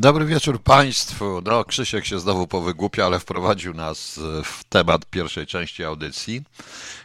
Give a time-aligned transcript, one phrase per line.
[0.00, 1.42] Dobry wieczór Państwu.
[1.44, 6.42] No, Krzysiek się znowu powygłupia, ale wprowadził nas e, w temat pierwszej części audycji.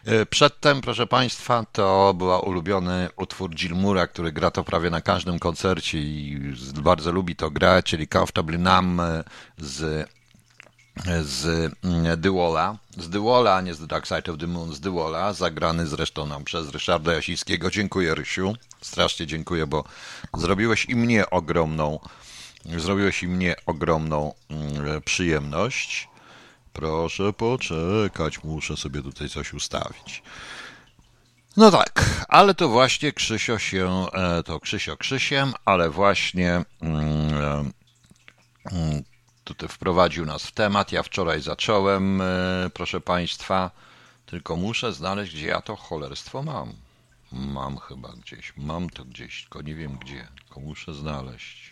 [0.06, 5.40] E, Przedtem, proszę Państwa, to była ulubiony utwór Gilmura, który gra to prawie na każdym
[5.40, 9.24] koncercie i bardzo lubi to grać, czyli Comfortably Numb e,
[9.58, 10.10] z
[11.22, 15.88] z mm, Dywola, z Dywola, nie z Dark Side of the Moon, z Dywola, zagrany
[15.88, 17.72] zresztą nam przez Ryszarda Jasińskiego.
[17.72, 19.84] Dziękuję Rysiu, strasznie dziękuję, bo
[20.38, 22.00] zrobiłeś i mnie ogromną,
[22.78, 26.10] zrobiłeś i mnie ogromną mm, przyjemność.
[26.74, 30.24] Proszę poczekać, muszę sobie tutaj coś ustawić.
[31.58, 37.72] No tak, ale to właśnie Krzysio się, e, to Krzysio Krzysiem, ale właśnie mm,
[38.66, 39.02] e,
[39.44, 40.92] tutaj wprowadził nas w temat.
[40.92, 42.26] Ja wczoraj zacząłem, e,
[42.74, 43.72] proszę Państwa,
[44.26, 46.74] tylko muszę znaleźć, gdzie ja to cholerstwo mam.
[47.32, 51.65] Mam chyba gdzieś, mam to gdzieś, tylko nie wiem gdzie, tylko muszę znaleźć.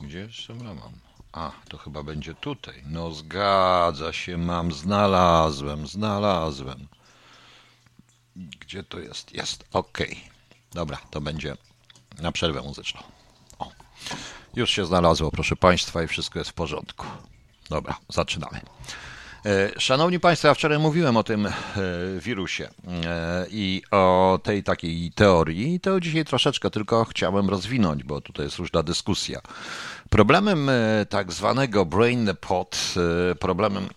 [0.00, 0.80] Gdzie jeszcze mam?
[1.32, 2.82] A, to chyba będzie tutaj.
[2.86, 6.88] No zgadza się, mam, znalazłem, znalazłem.
[8.36, 9.32] Gdzie to jest?
[9.32, 10.20] Jest, okej.
[10.72, 11.56] Dobra, to będzie
[12.18, 13.02] na przerwę muzyczną.
[13.58, 13.70] O.
[14.54, 17.06] Już się znalazło, proszę Państwa, i wszystko jest w porządku.
[17.70, 18.60] Dobra, zaczynamy.
[19.46, 21.52] E, Szanowni Państwo, ja wczoraj mówiłem o tym e,
[22.20, 22.68] wirusie
[23.04, 25.80] e, i o tej takiej teorii.
[25.80, 29.40] To dzisiaj troszeczkę tylko chciałem rozwinąć, bo tutaj jest różna dyskusja.
[30.10, 30.70] Problemem
[31.08, 32.94] tak zwanego brain pot,
[33.40, 33.88] problemem,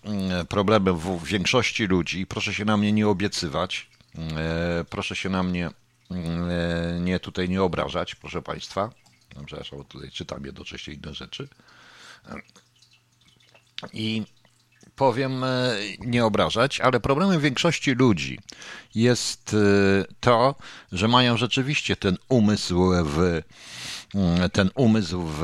[0.50, 3.90] problemem w większości ludzi, proszę się na mnie nie obiecywać,
[4.90, 5.70] proszę się na mnie
[6.12, 8.90] mm, nie tutaj nie obrażać, proszę Państwa.
[9.46, 11.48] Przepraszam, bo tutaj czytam jednocześnie inne rzeczy.
[13.94, 14.24] I
[15.00, 18.40] powiem, e, nie obrażać, ale problemem większości ludzi
[18.96, 20.56] jest e, to,
[20.92, 23.42] że mają rzeczywiście ten umysł w
[24.16, 25.44] mm, ten umysł w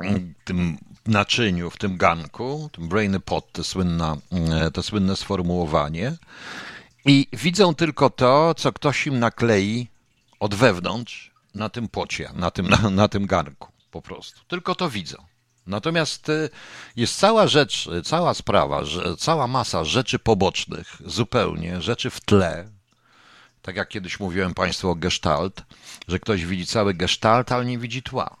[0.00, 6.16] mm, tym naczyniu, w tym ganku, tym brain pot, to, słynna, mm, to słynne sformułowanie
[7.04, 9.88] i widzą tylko to, co ktoś im naklei
[10.40, 14.40] od wewnątrz na tym pocie, na tym, na, na tym garnku po prostu.
[14.48, 15.37] Tylko to widzą.
[15.68, 16.50] Natomiast y,
[16.96, 18.82] jest cała rzecz, y, cała sprawa,
[19.18, 22.68] cała masa rzeczy pobocznych, zupełnie, rzeczy w tle.
[23.62, 25.62] Tak jak kiedyś mówiłem Państwu o gestalt,
[26.08, 28.36] że ktoś widzi cały gestalt, ale nie widzi tła.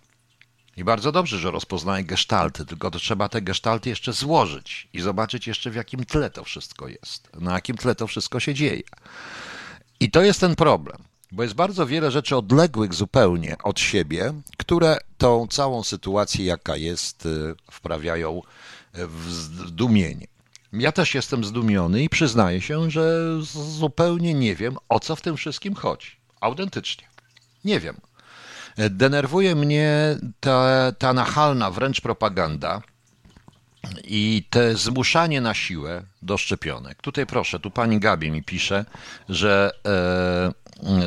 [0.76, 5.46] I bardzo dobrze, że rozpoznaje gestalty, tylko to trzeba te gestalty jeszcze złożyć i zobaczyć
[5.46, 8.82] jeszcze w jakim tle to wszystko jest, na jakim tle to wszystko się dzieje.
[10.00, 14.98] I to jest ten problem, bo jest bardzo wiele rzeczy odległych zupełnie od siebie, które
[15.18, 18.42] tą całą sytuację, jaka jest, y, wprawiają
[18.92, 20.26] w zdumienie.
[20.72, 23.36] Ja też jestem zdumiony i przyznaję się, że
[23.78, 26.10] zupełnie nie wiem, o co w tym wszystkim chodzi.
[26.40, 27.08] Autentycznie.
[27.64, 27.96] Nie wiem.
[28.90, 32.82] Denerwuje mnie ta, ta nachalna wręcz propaganda,
[34.04, 37.02] i te zmuszanie na siłę do szczepionek.
[37.02, 38.84] Tutaj proszę, tu pani Gabi mi pisze,
[39.28, 40.52] że, e,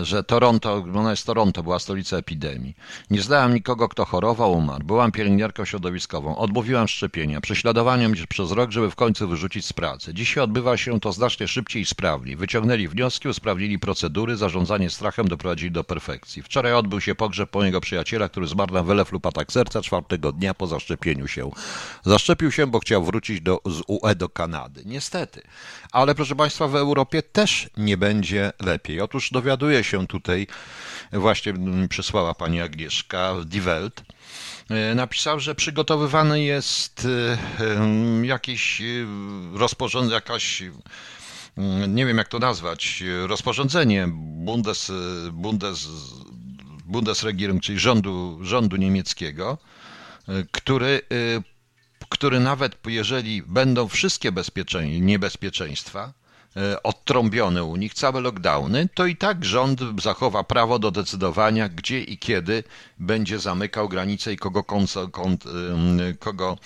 [0.01, 2.75] że Toronto, ona jest Toronto, była stolica epidemii.
[3.09, 4.85] Nie znałam nikogo, kto chorował, umarł.
[4.85, 6.37] Byłam pielęgniarką środowiskową.
[6.37, 7.41] Odmówiłam szczepienia.
[7.41, 10.13] Prześladowano mnie przez rok, żeby w końcu wyrzucić z pracy.
[10.13, 12.35] Dzisiaj odbywa się to znacznie szybciej i sprawniej.
[12.35, 16.41] Wyciągnęli wnioski, usprawnili procedury, zarządzanie strachem doprowadzili do perfekcji.
[16.41, 20.53] Wczoraj odbył się pogrzeb mojego przyjaciela, który zmarł na wylew lub atak serca czwartego dnia
[20.53, 21.51] po zaszczepieniu się.
[22.03, 24.81] Zaszczepił się, bo chciał wrócić do, z UE do Kanady.
[24.85, 25.41] Niestety.
[25.91, 29.02] Ale proszę Państwa, w Europie też nie będzie lepiej.
[29.02, 30.47] Otóż dowiaduję się tutaj,
[31.13, 31.53] właśnie
[31.90, 34.03] przysłała pani Agnieszka Die Welt,
[34.69, 37.07] e, napisał, że przygotowywany jest
[37.62, 38.84] e, jakiś e,
[39.53, 40.63] rozporządzenie, jakaś
[41.88, 44.91] nie wiem jak to nazwać, rozporządzenie Bundes,
[45.31, 45.88] Bundes,
[46.85, 49.58] Bundesregierung, czyli rządu, rządu niemieckiego,
[50.52, 51.02] który
[52.11, 56.13] który nawet jeżeli będą wszystkie bezpieczeń, niebezpieczeństwa
[56.57, 62.01] e, odtrąbione u nich, całe lockdowny, to i tak rząd zachowa prawo do decydowania, gdzie
[62.01, 62.63] i kiedy
[62.99, 66.57] będzie zamykał granice i kogo, kont, ym, kogo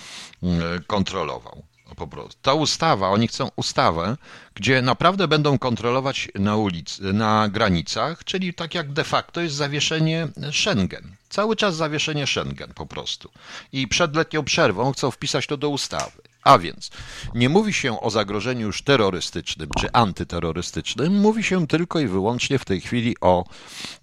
[0.44, 0.50] ym,
[0.88, 1.64] kontrolował.
[1.96, 2.40] Po prostu.
[2.42, 4.18] Ta ustawa, oni chcą ustawę,
[4.56, 10.28] gdzie naprawdę będą kontrolować na ulicy, na granicach, czyli tak jak de facto jest zawieszenie
[10.52, 11.16] Schengen.
[11.36, 13.32] Cały czas zawieszenie Schengen po prostu.
[13.72, 16.22] I przed letnią przerwą chcą wpisać to do ustawy.
[16.44, 16.90] A więc
[17.34, 22.66] nie mówi się o zagrożeniu już terrorystycznym czy antyterrorystycznym, mówi się tylko i wyłącznie w
[22.66, 23.46] tej chwili o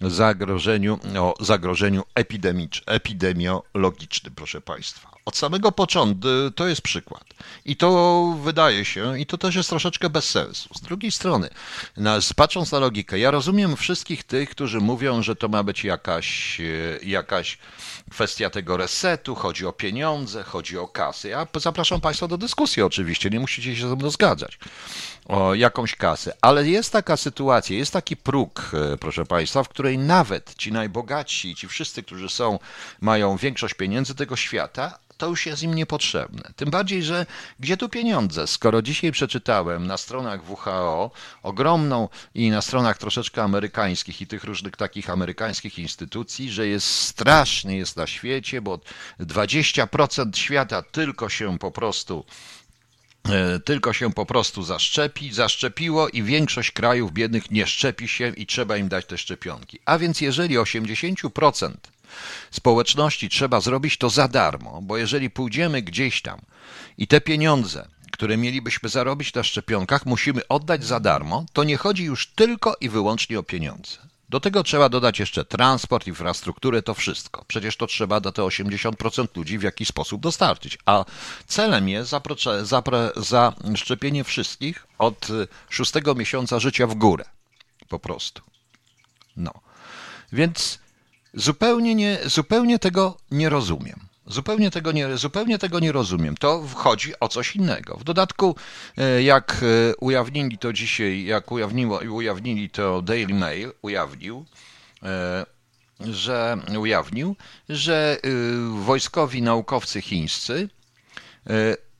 [0.01, 2.03] zagrożeniu, o zagrożeniu
[2.87, 5.12] epidemiologicznym, proszę Państwa.
[5.25, 7.25] Od samego początku to jest przykład.
[7.65, 10.69] I to wydaje się, i to też jest troszeczkę bez sensu.
[10.75, 11.49] Z drugiej strony,
[12.37, 16.65] patrząc na logikę, ja rozumiem wszystkich tych, którzy mówią, że to ma być jakaś, e,
[17.03, 17.59] jakaś
[18.11, 21.29] kwestia tego resetu, chodzi o pieniądze, chodzi o kasy.
[21.29, 24.59] Ja zapraszam Państwa do dyskusji oczywiście, nie musicie się ze mną zgadzać
[25.27, 29.99] o jakąś kasę, ale jest taka sytuacja, jest taki próg, e, proszę Państwa, w której
[29.99, 32.59] nawet ci najbogatsi, ci wszyscy, którzy są,
[33.01, 36.43] mają większość pieniędzy tego świata, to już jest im niepotrzebne.
[36.57, 37.27] Tym bardziej, że
[37.61, 38.47] gdzie tu pieniądze?
[38.47, 41.11] Skoro dzisiaj przeczytałem na stronach WHO
[41.43, 47.77] ogromną i na stronach troszeczkę amerykańskich i tych różnych takich amerykańskich instytucji, że jest strasznie
[47.77, 48.81] jest na świecie, bo
[49.21, 52.25] 20% świata tylko się po prostu
[53.65, 58.77] tylko się po prostu zaszczepi, zaszczepiło i większość krajów biednych nie szczepi się i trzeba
[58.77, 59.79] im dać te szczepionki.
[59.85, 61.73] A więc jeżeli 80%
[62.51, 66.41] społeczności trzeba zrobić to za darmo, bo jeżeli pójdziemy gdzieś tam
[66.99, 72.05] i te pieniądze, które mielibyśmy zarobić na szczepionkach, musimy oddać za darmo, to nie chodzi
[72.05, 74.12] już tylko i wyłącznie o pieniądze.
[74.33, 77.45] Do tego trzeba dodać jeszcze transport, infrastrukturę, to wszystko.
[77.49, 80.79] Przecież to trzeba do te 80% ludzi w jakiś sposób dostarczyć.
[80.87, 81.05] A
[81.47, 82.15] celem jest
[83.17, 85.29] zaszczepienie wszystkich od
[85.71, 87.25] szóstego miesiąca życia w górę.
[87.89, 88.43] Po prostu.
[89.37, 89.53] No.
[90.33, 90.79] Więc
[91.35, 94.12] Zupełnie, nie, zupełnie tego nie rozumiem.
[94.27, 96.37] Zupełnie tego, nie, zupełnie tego nie rozumiem.
[96.37, 97.97] To wchodzi o coś innego.
[97.97, 98.57] W dodatku,
[98.97, 104.45] e, jak e, ujawnili to dzisiaj, jak ujawniło, ujawnili to Daily Mail, ujawnił,
[105.03, 105.47] e,
[106.01, 107.37] że ujawnił,
[107.69, 108.19] że
[108.71, 110.69] wojskowi naukowcy chińscy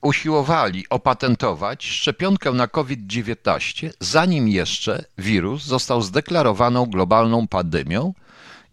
[0.01, 8.13] usiłowali opatentować szczepionkę na COVID-19, zanim jeszcze wirus został zdeklarowaną globalną pandemią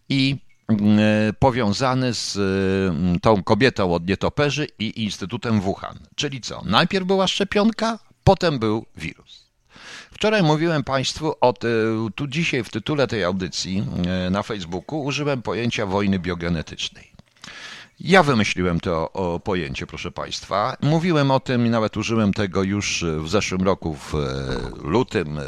[0.09, 0.37] i
[1.39, 5.99] powiązany z e, tą kobietą od nietoperzy i Instytutem Wuhan.
[6.15, 6.61] Czyli co?
[6.65, 9.51] Najpierw była szczepionka, potem był wirus.
[10.11, 11.53] Wczoraj mówiłem Państwu o
[12.15, 13.83] tu dzisiaj w tytule tej audycji
[14.25, 17.11] e, na Facebooku użyłem pojęcia wojny biogenetycznej.
[18.03, 19.11] Ja wymyśliłem to
[19.43, 20.77] pojęcie, proszę Państwa.
[20.81, 24.13] Mówiłem o tym i nawet użyłem tego już w zeszłym roku, w
[24.83, 25.39] lutym,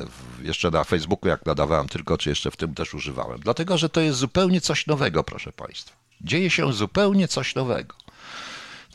[0.41, 3.39] jeszcze na Facebooku, jak nadawałem tylko, czy jeszcze w tym też używałem.
[3.39, 5.95] Dlatego, że to jest zupełnie coś nowego, proszę Państwa.
[6.21, 7.95] Dzieje się zupełnie coś nowego.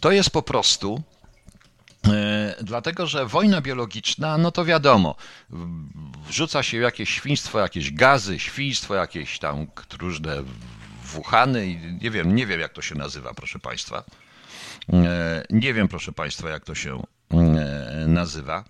[0.00, 1.02] To jest po prostu
[2.08, 5.14] e, Dlatego, że wojna biologiczna, no to wiadomo,
[6.28, 9.66] wrzuca się jakieś świństwo, jakieś gazy, świństwo, jakieś tam
[9.98, 10.42] różne
[11.08, 14.04] wuchany i nie wiem, nie wiem jak to się nazywa, proszę Państwa.
[14.92, 17.36] E, nie wiem, proszę Państwa, jak to się e,
[18.06, 18.64] nazywa.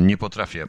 [0.00, 0.68] Nie potrafię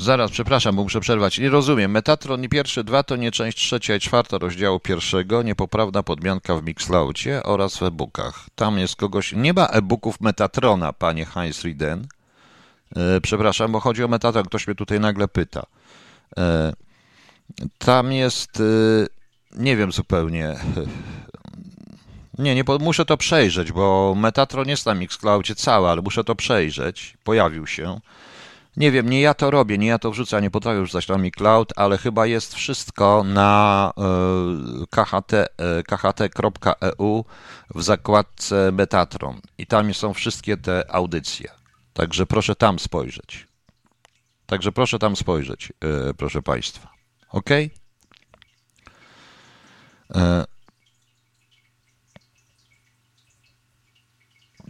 [0.00, 1.38] zaraz, przepraszam, bo muszę przerwać.
[1.38, 1.90] Nie rozumiem.
[1.90, 6.64] Metatron i pierwszy dwa to nie część trzecia i czwarta rozdziału pierwszego, niepoprawna podmianka w
[6.64, 8.46] Mixlaucie oraz w e-bookach.
[8.54, 9.32] Tam jest kogoś...
[9.32, 12.06] Nie ma e-booków Metatrona, panie Heinz Rieden.
[12.96, 14.44] E, przepraszam, bo chodzi o Metatron.
[14.44, 15.66] Ktoś mnie tutaj nagle pyta.
[16.38, 16.72] E,
[17.78, 18.62] tam jest...
[19.56, 20.56] Nie wiem zupełnie.
[22.38, 27.16] Nie, nie, muszę to przejrzeć, bo Metatron jest na Mixcloudzie cały, ale muszę to przejrzeć.
[27.24, 28.00] Pojawił się.
[28.76, 31.32] Nie wiem, nie ja to robię, nie ja to wrzucę, nie potrafię wrzucać na Mi
[31.32, 33.92] Cloud, ale chyba jest wszystko na
[34.90, 37.24] kht, e, kht.eu
[37.74, 41.50] w zakładce Metatron i tam są wszystkie te audycje.
[41.92, 43.46] Także proszę tam spojrzeć.
[44.46, 46.88] Także proszę tam spojrzeć, e, proszę Państwa.
[47.28, 47.50] Ok?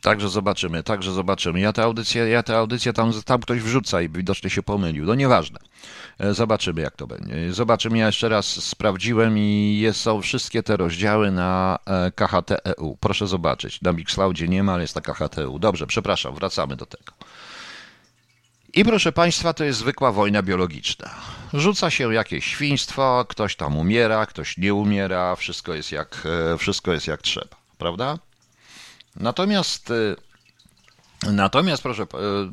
[0.03, 1.61] Także zobaczymy, także zobaczymy.
[1.61, 5.05] Ja tę audycję, ja tę audycję tam, tam ktoś wrzuca i widocznie się pomylił.
[5.05, 5.59] No nieważne.
[6.19, 7.53] E, zobaczymy, jak to będzie.
[7.53, 12.97] Zobaczymy, ja jeszcze raz sprawdziłem i jest, są wszystkie te rozdziały na e, KHT.eu.
[13.01, 13.83] Proszę zobaczyć.
[13.83, 15.59] Na Mixcloudzie nie ma, ale jest na KHT.eu.
[15.59, 17.13] Dobrze, przepraszam, wracamy do tego.
[18.75, 21.11] I proszę Państwa, to jest zwykła wojna biologiczna.
[21.53, 26.93] Rzuca się jakieś świństwo, ktoś tam umiera, ktoś nie umiera, wszystko jest jak, e, wszystko
[26.93, 28.19] jest jak trzeba, prawda?
[29.17, 30.17] Natomiast y,
[31.23, 32.07] Natomiast proszę, y,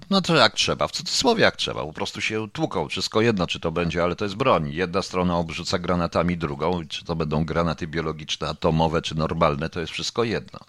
[0.09, 3.59] no to jak trzeba, w cudzysłowie jak trzeba, po prostu się tłuką, wszystko jedno, czy
[3.59, 4.69] to będzie, ale to jest broń.
[4.71, 9.93] Jedna strona obrzuca granatami drugą, czy to będą granaty biologiczne, atomowe, czy normalne, to jest
[9.93, 10.59] wszystko jedno.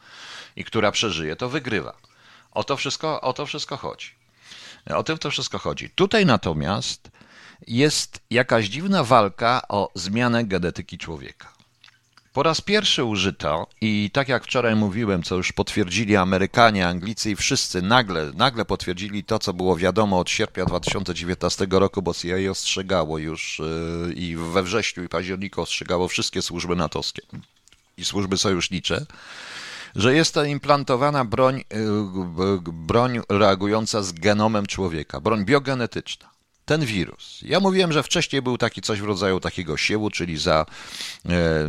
[0.57, 1.97] I która przeżyje, to wygrywa.
[2.53, 4.11] O to wszystko, o to wszystko chodzi.
[4.95, 5.91] O tym to wszystko chodzi.
[5.91, 7.11] Tutaj natomiast
[7.67, 11.53] jest jakaś dziwna walka o zmianę genetyki człowieka.
[12.35, 17.37] Po raz pierwszy użyto, i tak jak wczoraj mówiłem, co już potwierdzili Amerykanie, Anglicy i
[17.37, 23.19] wszyscy nagle, nagle potwierdzili to, co było wiadomo od sierpnia 2019 roku, bo CIA ostrzegało
[23.19, 23.63] już
[24.07, 27.23] yy, i we wrześniu i październiku ostrzegało wszystkie służby natowskie
[27.99, 29.07] i służby sojusznicze,
[29.97, 36.34] że jest to implantowana broń, yy, broń reagująca z genomem człowieka, broń biogenetyczna
[36.65, 37.41] ten wirus.
[37.43, 40.67] Ja mówiłem, że wcześniej był taki coś w rodzaju takiego siewu, czyli za,
[41.29, 41.69] e,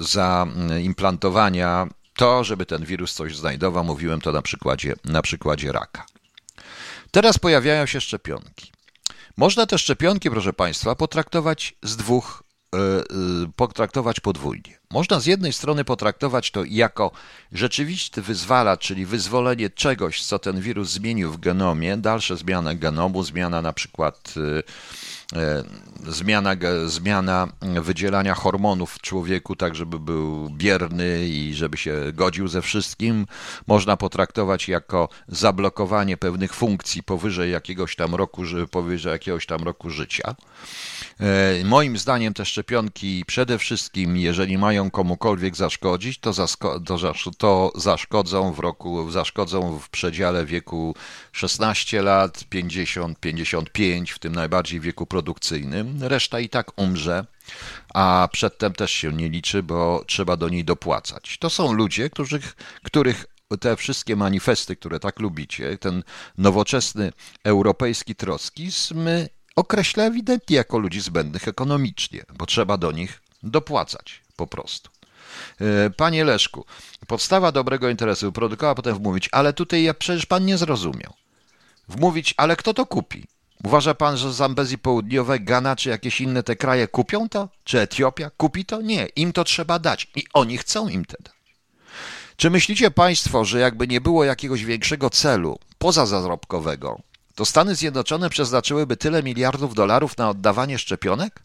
[0.00, 0.46] za
[0.82, 1.86] implantowania
[2.16, 3.84] to, żeby ten wirus coś znajdował.
[3.84, 6.06] Mówiłem to na przykładzie, na przykładzie raka.
[7.10, 8.72] Teraz pojawiają się szczepionki.
[9.36, 12.43] Można te szczepionki, proszę Państwa, potraktować z dwóch, e, e,
[13.56, 14.78] potraktować podwójnie.
[14.90, 17.10] Można z jednej strony potraktować to jako
[17.52, 23.62] rzeczywisty wyzwalacz, czyli wyzwolenie czegoś, co ten wirus zmienił w genomie, dalsza zmiana genomu, zmiana
[23.62, 24.34] na przykład
[25.32, 25.64] E,
[26.12, 32.62] zmiana, zmiana wydzielania hormonów w człowieku, tak żeby był bierny i żeby się godził ze
[32.62, 33.26] wszystkim,
[33.66, 40.34] można potraktować jako zablokowanie pewnych funkcji powyżej jakiegoś tam roku, powyżej jakiegoś tam roku życia.
[41.20, 46.80] E, moim zdaniem te szczepionki przede wszystkim, jeżeli mają komukolwiek zaszkodzić, to, to,
[47.38, 50.94] to zaszkodzą w roku, zaszkodzą w przedziale wieku
[51.32, 55.98] 16 lat, 50, 55, w tym najbardziej wieku produkcyjnym.
[56.00, 57.26] Reszta i tak umrze,
[57.94, 61.38] a przedtem też się nie liczy, bo trzeba do niej dopłacać.
[61.38, 63.26] To są ludzie, których, których
[63.60, 66.02] te wszystkie manifesty, które tak lubicie, ten
[66.38, 67.12] nowoczesny
[67.44, 69.08] europejski troskizm
[69.56, 74.90] określa ewidentnie jako ludzi zbędnych ekonomicznie, bo trzeba do nich dopłacać po prostu.
[75.60, 76.64] E, panie Leszku,
[77.06, 81.14] podstawa dobrego interesu produkowała potem wmówić, ale tutaj ja przecież pan nie zrozumiał.
[81.88, 83.24] Wmówić, ale kto to kupi?
[83.64, 87.48] Uważa pan, że Zambezji Południowe, Ghana czy jakieś inne te kraje kupią to?
[87.64, 88.82] Czy Etiopia kupi to?
[88.82, 91.34] Nie, im to trzeba dać i oni chcą im to dać.
[92.36, 97.00] Czy myślicie państwo, że jakby nie było jakiegoś większego celu pozazarobkowego,
[97.34, 101.42] to Stany Zjednoczone przeznaczyłyby tyle miliardów dolarów na oddawanie szczepionek?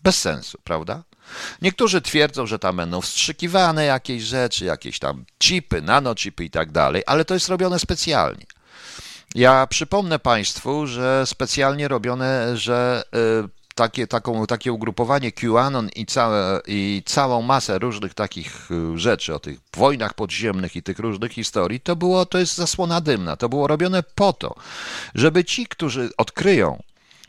[0.00, 1.02] Bez sensu, prawda?
[1.62, 7.02] Niektórzy twierdzą, że tam będą wstrzykiwane jakieś rzeczy, jakieś tam chipy, nanochipy i tak dalej,
[7.06, 8.44] ale to jest robione specjalnie.
[9.34, 13.02] Ja przypomnę Państwu, że specjalnie robione, że
[13.44, 19.34] y, takie, taką, takie ugrupowanie QAnon i, całe, i całą masę różnych takich y, rzeczy
[19.34, 23.36] o tych wojnach podziemnych i tych różnych historii, to było, to jest zasłona dymna.
[23.36, 24.54] To było robione po to,
[25.14, 26.82] żeby ci, którzy odkryją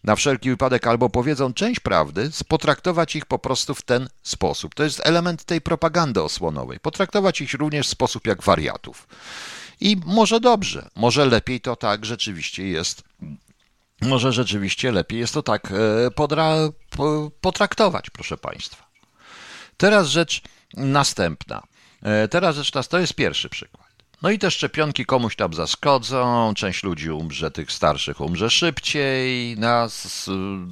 [0.03, 4.75] na wszelki wypadek albo powiedzą część prawdy, potraktować ich po prostu w ten sposób.
[4.75, 6.79] To jest element tej propagandy osłonowej.
[6.79, 9.07] Potraktować ich również w sposób jak wariatów.
[9.81, 13.03] I może dobrze, może lepiej to tak rzeczywiście jest.
[14.05, 16.55] Może rzeczywiście lepiej jest to tak e, podra,
[17.41, 18.85] potraktować, proszę Państwa.
[19.77, 20.41] Teraz rzecz
[20.73, 21.63] następna.
[22.01, 23.85] E, teraz rzecz to jest pierwszy przykład.
[24.21, 29.87] No i te szczepionki komuś tam zaszkodzą, część ludzi umrze, tych starszych umrze szybciej na,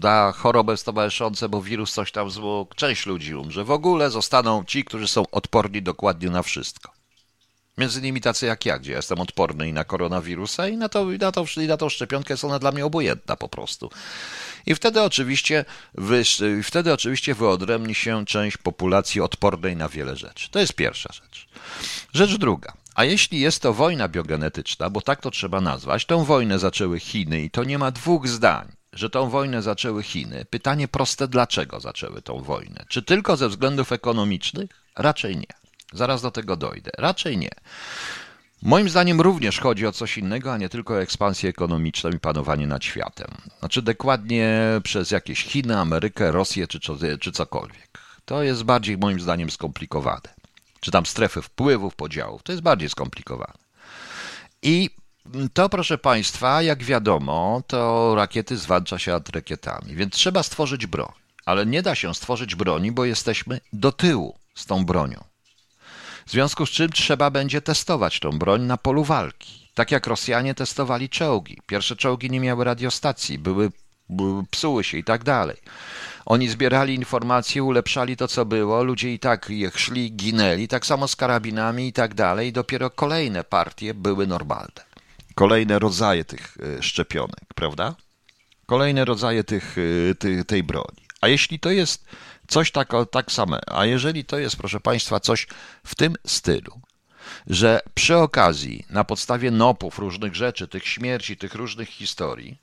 [0.04, 3.64] na chorobę stowarzyszące, bo wirus coś tam zwłókł, część ludzi umrze.
[3.64, 6.93] W ogóle zostaną ci, którzy są odporni dokładnie na wszystko.
[7.78, 11.18] Między innymi tacy jak ja, gdzie jestem odporny i na koronawirusa, i na, to, i
[11.18, 13.90] na, to, i na tą szczepionkę jest ona dla mnie obojętna po prostu.
[14.66, 15.66] I wtedy oczywiście,
[15.96, 16.24] wy,
[16.64, 20.50] wtedy oczywiście wyodrębni się część populacji odpornej na wiele rzeczy.
[20.52, 21.48] To jest pierwsza rzecz.
[22.14, 22.74] Rzecz druga.
[22.96, 27.42] A jeśli jest to wojna biogenetyczna, bo tak to trzeba nazwać, tą wojnę zaczęły Chiny
[27.42, 30.46] i to nie ma dwóch zdań, że tą wojnę zaczęły Chiny.
[30.50, 32.86] Pytanie proste, dlaczego zaczęły tą wojnę?
[32.90, 34.70] Czy tylko ze względów ekonomicznych?
[34.96, 35.63] Raczej nie.
[35.94, 36.92] Zaraz do tego dojdę.
[36.98, 37.52] Raczej nie.
[38.62, 42.68] Moim zdaniem również chodzi o coś innego, a nie tylko o ekspansję ekonomiczną i panowanie
[42.68, 43.28] nad światem.
[43.60, 46.80] Znaczy dokładnie przez jakieś Chiny, Amerykę, Rosję czy,
[47.20, 48.00] czy cokolwiek.
[48.26, 50.34] To jest bardziej moim zdaniem skomplikowane.
[50.80, 52.44] Czy tam strefy wpływów, podziałów.
[52.44, 53.54] To jest bardziej skomplikowane.
[54.62, 54.90] I
[55.54, 61.12] to, proszę Państwa, jak wiadomo, to rakiety zwalcza się nad rakietami, więc trzeba stworzyć broń.
[61.46, 65.33] Ale nie da się stworzyć broni, bo jesteśmy do tyłu z tą bronią.
[66.26, 69.70] W związku z czym trzeba będzie testować tą broń na polu walki.
[69.74, 71.58] Tak jak Rosjanie testowali czołgi.
[71.66, 73.72] Pierwsze czołgi nie miały radiostacji, były,
[74.52, 75.58] psuły się i tak dalej.
[76.26, 81.08] Oni zbierali informacje, ulepszali to, co było, ludzie i tak ich szli, ginęli, tak samo
[81.08, 82.54] z karabinami i tak dalej.
[82.54, 84.94] Dopiero kolejne partie były normalne.
[85.36, 87.96] Kolejne rodzaje tych e, szczepionek, prawda?
[88.66, 89.76] Kolejne rodzaje tych,
[90.40, 91.04] e, tej broni.
[91.22, 92.06] A jeśli to jest
[92.48, 93.60] Coś tak, tak same.
[93.68, 95.48] A jeżeli to jest, proszę Państwa, coś
[95.86, 96.82] w tym stylu,
[97.48, 102.58] że przy okazji, na podstawie nopów, różnych rzeczy, tych śmierci, tych różnych historii,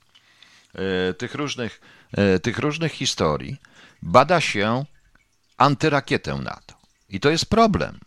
[0.73, 1.81] e, tych różnych,
[2.17, 3.57] e, tych różnych historii,
[4.01, 4.85] bada się
[5.57, 6.75] antyrakietę NATO.
[7.09, 7.99] I to jest problem,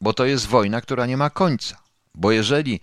[0.00, 1.76] bo to jest wojna, która nie ma końca.
[2.14, 2.80] Bo jeżeli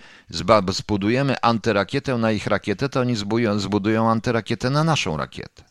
[0.69, 5.63] zbudujemy antyrakietę na ich rakietę, to oni zbudują, zbudują antyrakietę na naszą rakietę.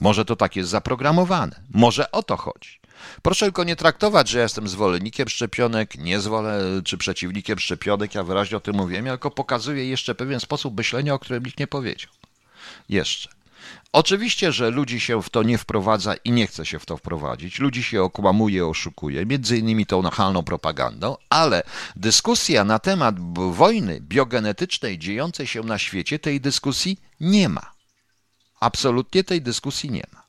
[0.00, 1.60] Może to tak jest zaprogramowane.
[1.70, 2.84] Może o to chodzi.
[3.22, 8.22] Proszę tylko nie traktować, że ja jestem zwolennikiem szczepionek, nie zwolę, czy przeciwnikiem szczepionek, ja
[8.22, 11.66] wyraźnie o tym mówiłem, ja tylko pokazuję jeszcze pewien sposób myślenia, o którym nikt nie
[11.66, 12.12] powiedział.
[12.88, 13.28] Jeszcze.
[13.92, 17.58] Oczywiście, że ludzi się w to nie wprowadza i nie chce się w to wprowadzić.
[17.58, 21.62] Ludzi się okłamuje, oszukuje, między innymi tą nachalną propagandą, ale
[21.96, 23.14] dyskusja na temat
[23.52, 27.73] wojny biogenetycznej dziejącej się na świecie, tej dyskusji nie ma.
[28.64, 30.24] Absolutnie tej dyskusji nie ma.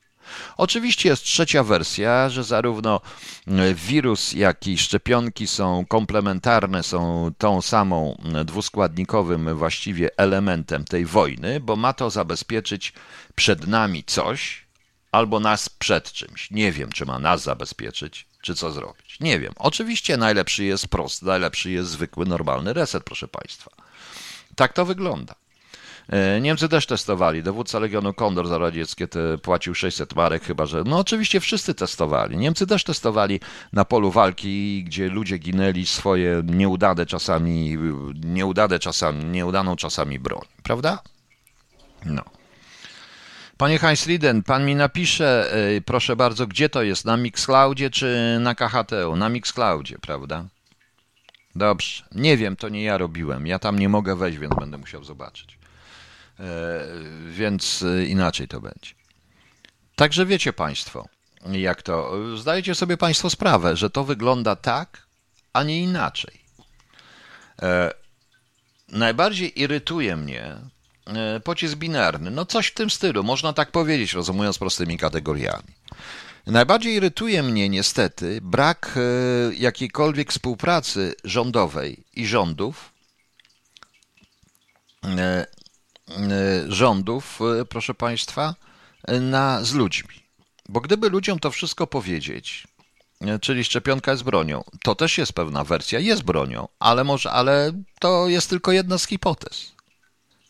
[0.57, 3.01] Oczywiście jest trzecia wersja, że zarówno
[3.47, 11.05] e, wirus, jak i szczepionki są komplementarne, są tą samą e, dwuskładnikowym właściwie elementem tej
[11.05, 12.93] wojny, bo ma to zabezpieczyć
[13.35, 14.65] przed nami coś
[15.11, 16.51] albo nas przed czymś.
[16.51, 19.19] Nie wiem, czy ma nas zabezpieczyć, czy co zrobić.
[19.19, 19.53] Nie wiem.
[19.55, 23.71] Oczywiście najlepszy jest prosty, najlepszy jest zwykły, normalny reset, proszę Państwa.
[24.55, 25.35] Tak to wygląda.
[26.09, 27.43] E, Niemcy też testowali.
[27.43, 29.07] Dowódca Legionu Kondor za radzieckie
[29.41, 30.83] płacił 600 marek, chyba że.
[30.85, 32.37] No oczywiście wszyscy testowali.
[32.37, 33.39] Niemcy też testowali
[33.73, 37.77] na polu walki, gdzie ludzie ginęli swoje nieudane czasami,
[38.25, 40.45] nieudane czasami, nieudaną czasami broń.
[40.63, 40.99] Prawda?
[42.05, 42.23] No.
[43.57, 47.05] Panie Heinz Liden, pan mi napisze, e, proszę bardzo, gdzie to jest?
[47.05, 49.15] Na Mixcloudzie czy na KHTU?
[49.15, 50.45] Na Mixcloudzie, prawda?
[51.55, 52.03] Dobrze.
[52.11, 53.47] Nie wiem, to nie ja robiłem.
[53.47, 55.57] Ja tam nie mogę wejść, więc będę musiał zobaczyć.
[56.39, 56.85] E,
[57.29, 58.91] więc e, inaczej to będzie.
[59.95, 61.07] Także wiecie Państwo,
[61.51, 62.13] jak to.
[62.37, 65.07] Zdajecie sobie Państwo sprawę, że to wygląda tak,
[65.53, 66.41] a nie inaczej.
[67.61, 67.91] E,
[68.89, 70.55] najbardziej irytuje mnie
[71.43, 72.31] pocisk binarny.
[72.31, 75.75] No coś w tym stylu, można tak powiedzieć, rozumując prostymi kategoriami.
[76.45, 78.99] Najbardziej irytuje mnie niestety brak
[79.57, 82.91] jakiejkolwiek współpracy rządowej i rządów
[86.67, 88.55] rządów, e, proszę Państwa,
[89.21, 90.15] na, z ludźmi.
[90.69, 92.67] Bo gdyby ludziom to wszystko powiedzieć,
[93.41, 98.27] czyli szczepionka jest bronią, to też jest pewna wersja, jest bronią, ale może, ale to
[98.27, 99.75] jest tylko jedna z hipotez.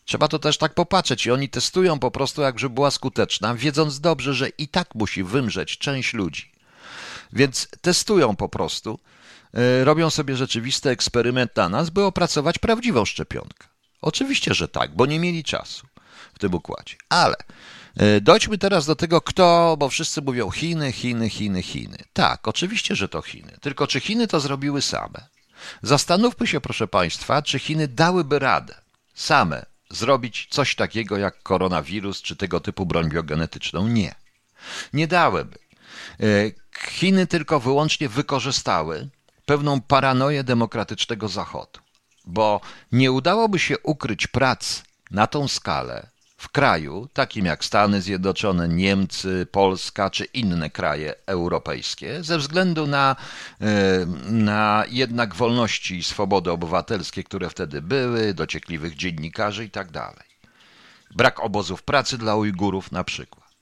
[0.04, 4.00] Trzeba to też tak popatrzeć i oni testują po prostu, jak żeby była skuteczna, wiedząc
[4.00, 6.52] dobrze, że i tak musi wymrzeć część ludzi.
[7.32, 8.98] Więc testują po prostu,
[9.84, 13.75] robią sobie rzeczywisty eksperyment na nas, by opracować prawdziwą szczepionkę.
[14.06, 15.86] Oczywiście, że tak, bo nie mieli czasu
[16.34, 16.96] w tym układzie.
[17.08, 17.36] Ale
[17.96, 21.98] e, dojdźmy teraz do tego, kto, bo wszyscy mówią Chiny, Chiny, Chiny, Chiny.
[22.12, 23.56] Tak, oczywiście, że to Chiny.
[23.60, 25.28] Tylko czy Chiny to zrobiły same?
[25.82, 28.74] Zastanówmy się, proszę Państwa, czy Chiny dałyby radę
[29.14, 33.88] same zrobić coś takiego jak koronawirus czy tego typu broń biogenetyczną?
[33.88, 34.14] Nie.
[34.92, 35.58] Nie dałyby.
[36.20, 36.24] E,
[36.90, 39.08] Chiny tylko wyłącznie wykorzystały
[39.46, 41.85] pewną paranoję demokratycznego Zachodu
[42.26, 42.60] bo
[42.92, 49.46] nie udałoby się ukryć prac na tą skalę w kraju takim jak Stany Zjednoczone, Niemcy,
[49.50, 53.16] Polska czy inne kraje europejskie, ze względu na,
[53.60, 59.88] e, na jednak wolności i swobody obywatelskie, które wtedy były, dociekliwych dziennikarzy i tak.
[61.14, 63.54] Brak obozów pracy dla Ujgurów na przykład.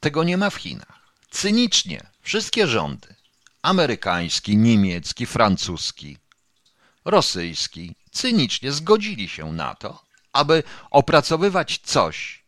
[0.00, 1.00] Tego nie ma w Chinach.
[1.30, 3.14] Cynicznie wszystkie rządy,
[3.62, 6.18] amerykański, niemiecki, francuski,
[7.04, 10.02] rosyjski, cynicznie zgodzili się na to,
[10.32, 12.44] aby opracowywać coś,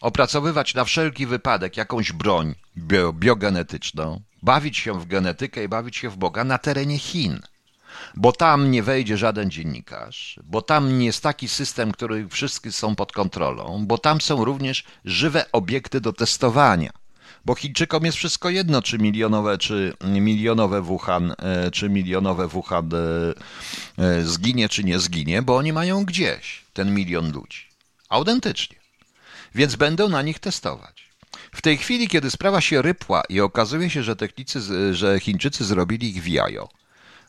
[0.00, 6.10] opracowywać na wszelki wypadek jakąś broń bio, biogenetyczną, bawić się w genetykę i bawić się
[6.10, 7.40] w Boga na terenie Chin.
[8.14, 12.96] Bo tam nie wejdzie żaden dziennikarz, bo tam nie jest taki system, który wszyscy są
[12.96, 17.05] pod kontrolą, bo tam są również żywe obiekty do testowania
[17.46, 22.98] bo Chińczykom jest wszystko jedno, czy milionowe, czy milionowe Wuhan, e, czy milionowe Wuhan e,
[24.04, 27.66] e, zginie, czy nie zginie, bo oni mają gdzieś ten milion ludzi.
[28.08, 28.76] Autentycznie.
[29.54, 31.10] Więc będą na nich testować.
[31.52, 34.60] W tej chwili, kiedy sprawa się rypła i okazuje się, że technicy,
[34.94, 36.68] że Chińczycy zrobili ich wiajo,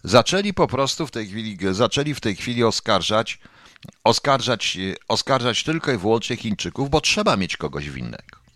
[0.04, 3.40] zaczęli po prostu w tej chwili, zaczęli w tej chwili oskarżać,
[4.04, 4.78] oskarżać,
[5.08, 8.47] oskarżać tylko i wyłącznie Chińczyków, bo trzeba mieć kogoś winnego.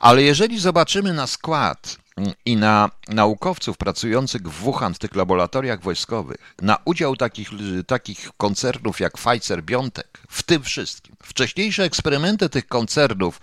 [0.00, 1.96] Ale jeżeli zobaczymy na skład
[2.44, 7.50] i na naukowców pracujących w Wuhan w tych laboratoriach wojskowych, na udział takich,
[7.86, 11.16] takich koncernów jak Pfizer, BioNTech, w tym wszystkim.
[11.22, 13.40] Wcześniejsze eksperymenty tych koncernów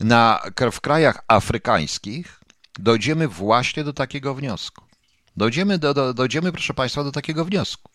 [0.00, 2.40] na, w krajach afrykańskich,
[2.78, 4.84] dojdziemy właśnie do takiego wniosku.
[5.36, 7.90] Dojdziemy, do, do, dojdziemy, proszę Państwa, do takiego wniosku.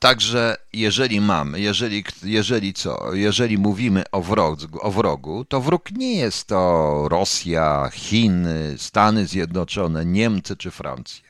[0.00, 6.16] Także jeżeli mamy, jeżeli, jeżeli co, jeżeli mówimy o wrogu, o wrogu, to wróg nie
[6.16, 11.28] jest to Rosja, Chiny, Stany Zjednoczone, Niemcy czy Francja.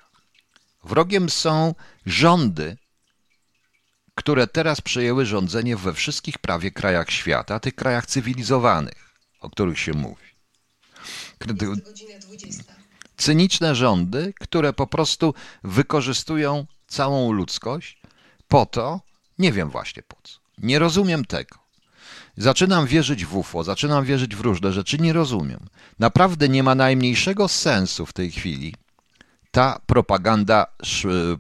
[0.84, 1.74] Wrogiem są
[2.06, 2.76] rządy,
[4.14, 9.92] które teraz przejęły rządzenie we wszystkich prawie krajach świata, tych krajach cywilizowanych, o których się
[9.92, 10.28] mówi.
[13.16, 17.97] Cyniczne rządy, które po prostu wykorzystują całą ludzkość
[18.48, 19.00] po to,
[19.38, 20.38] nie wiem właśnie po co.
[20.58, 21.58] Nie rozumiem tego.
[22.36, 25.68] Zaczynam wierzyć w UFO, zaczynam wierzyć w różne rzeczy, nie rozumiem.
[25.98, 28.74] Naprawdę nie ma najmniejszego sensu w tej chwili
[29.50, 30.66] ta propaganda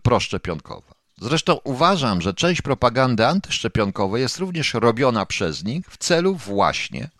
[0.02, 0.94] proszczepionkowa.
[1.20, 7.10] Zresztą uważam, że część propagandy antyszczepionkowej jest również robiona przez nich w celu właśnie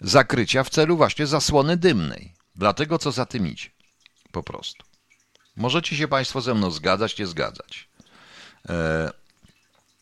[0.00, 2.32] zakrycia, w celu właśnie zasłony dymnej.
[2.56, 3.68] Dlatego, co za tym idzie.
[4.32, 4.84] Po prostu.
[5.56, 7.88] Możecie się Państwo ze mną zgadzać, nie zgadzać.
[8.68, 9.10] E,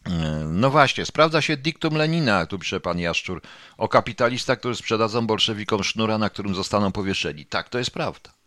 [0.06, 0.10] e,
[0.44, 3.42] no właśnie, sprawdza się diktum Lenina, tu pisze pan Jaszczur,
[3.78, 7.46] o kapitalistach, którzy sprzedadzą bolszewikom sznura, na którym zostaną powieszeni.
[7.46, 8.41] Tak, to jest prawda.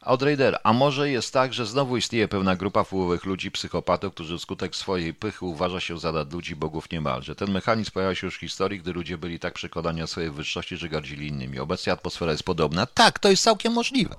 [0.00, 4.76] Outrider, a może jest tak, że znowu istnieje pewna grupa wpływowych ludzi, psychopatów, którzy wskutek
[4.76, 7.34] swojej pychy uważa się za ludzi bogów niemalże.
[7.34, 10.76] Ten mechanizm pojawia się już w historii, gdy ludzie byli tak przekonani o swojej wyższości,
[10.76, 11.58] że gardzili innymi.
[11.58, 12.86] Obecnie atmosfera jest podobna.
[12.86, 14.14] Tak, to jest całkiem możliwe.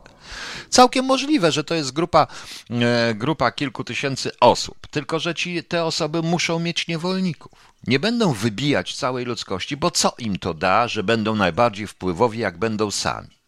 [0.70, 2.28] Całkiem możliwe, że to jest grupa,
[2.70, 4.88] e, grupa kilku tysięcy osób.
[4.88, 7.74] Tylko, że ci, te osoby muszą mieć niewolników.
[7.88, 12.58] Nie będą wybijać całej ludzkości, bo co im to da, że będą najbardziej wpływowi, jak
[12.58, 13.39] będą sami?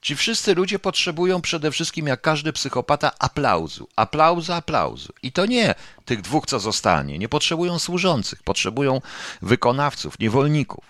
[0.00, 3.88] Ci wszyscy ludzie potrzebują przede wszystkim, jak każdy psychopata, aplauzu.
[3.96, 5.12] Aplauzu, aplauzu.
[5.22, 7.18] I to nie tych dwóch, co zostanie.
[7.18, 9.00] Nie potrzebują służących, potrzebują
[9.42, 10.84] wykonawców, niewolników.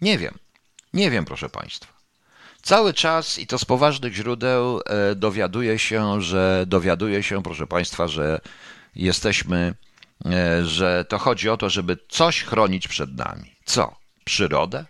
[0.00, 0.38] Nie wiem.
[0.92, 1.98] Nie wiem, proszę Państwa.
[2.62, 8.08] Cały czas i to z poważnych źródeł e, dowiaduje się, że dowiaduje się, proszę Państwa,
[8.08, 8.40] że
[8.94, 9.74] jesteśmy,
[10.26, 13.54] e, że to chodzi o to, żeby coś chronić przed nami.
[13.64, 13.96] Co?
[14.24, 14.84] Przyrodę?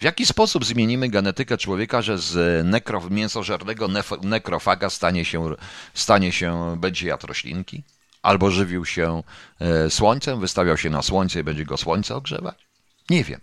[0.00, 3.88] W jaki sposób zmienimy genetykę człowieka, że z nekro, mięsożernego
[4.22, 5.54] nekrofaga stanie się,
[5.94, 7.82] stanie się, będzie jadł roślinki?
[8.22, 9.22] Albo żywił się
[9.60, 12.66] e, słońcem, wystawiał się na słońce i będzie go słońce ogrzewać?
[13.10, 13.40] Nie wiem.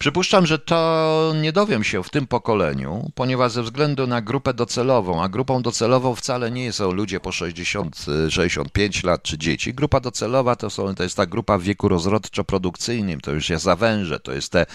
[0.00, 5.22] Przypuszczam, że to nie dowiem się w tym pokoleniu, ponieważ ze względu na grupę docelową,
[5.22, 9.74] a grupą docelową wcale nie są ludzie po 60, 65 lat czy dzieci.
[9.74, 14.20] Grupa docelowa to, są, to jest ta grupa w wieku rozrodczo-produkcyjnym, to już jest zawęże,
[14.20, 14.66] to jest te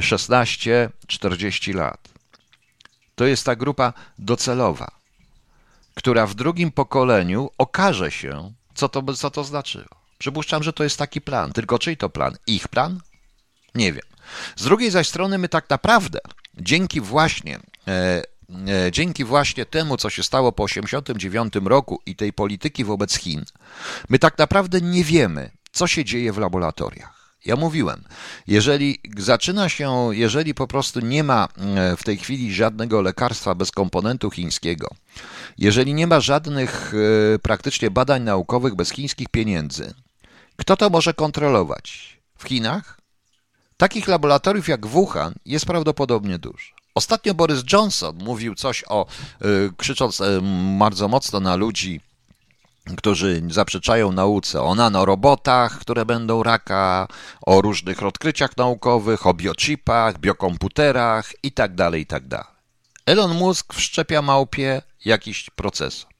[0.00, 2.08] 16-40 e, lat.
[3.14, 4.90] To jest ta grupa docelowa,
[5.94, 9.88] która w drugim pokoleniu okaże się, co to, co to znaczyło.
[10.18, 11.52] Przypuszczam, że to jest taki plan.
[11.52, 12.36] Tylko czyj to plan?
[12.46, 13.00] Ich plan?
[13.74, 14.13] Nie wiem.
[14.56, 16.18] Z drugiej zaś strony my tak naprawdę
[16.54, 17.58] dzięki właśnie
[17.88, 18.22] e,
[18.68, 23.44] e, dzięki właśnie temu, co się stało po 1989 roku i tej polityki wobec Chin,
[24.08, 27.24] my tak naprawdę nie wiemy, co się dzieje w laboratoriach.
[27.44, 28.04] Ja mówiłem,
[28.46, 33.70] jeżeli zaczyna się, jeżeli po prostu nie ma e, w tej chwili żadnego lekarstwa bez
[33.70, 34.88] komponentu chińskiego,
[35.58, 36.92] jeżeli nie ma żadnych
[37.42, 39.94] praktycznie badań naukowych bez chińskich pieniędzy,
[40.56, 42.18] kto to może kontrolować?
[42.38, 43.03] W Chinach?
[43.76, 46.74] Takich laboratoriów jak Wuhan jest prawdopodobnie dużo.
[46.94, 49.06] Ostatnio Boris Johnson mówił coś o,
[49.44, 50.40] y, krzycząc y,
[50.78, 52.00] bardzo mocno na ludzi,
[52.96, 57.08] którzy zaprzeczają nauce o nanorobotach, które będą raka,
[57.46, 62.28] o różnych odkryciach naukowych, o biochipach, biokomputerach itd., tak itd.
[62.28, 62.54] Tak
[63.06, 66.13] Elon Musk wszczepia małpie jakiś procesor.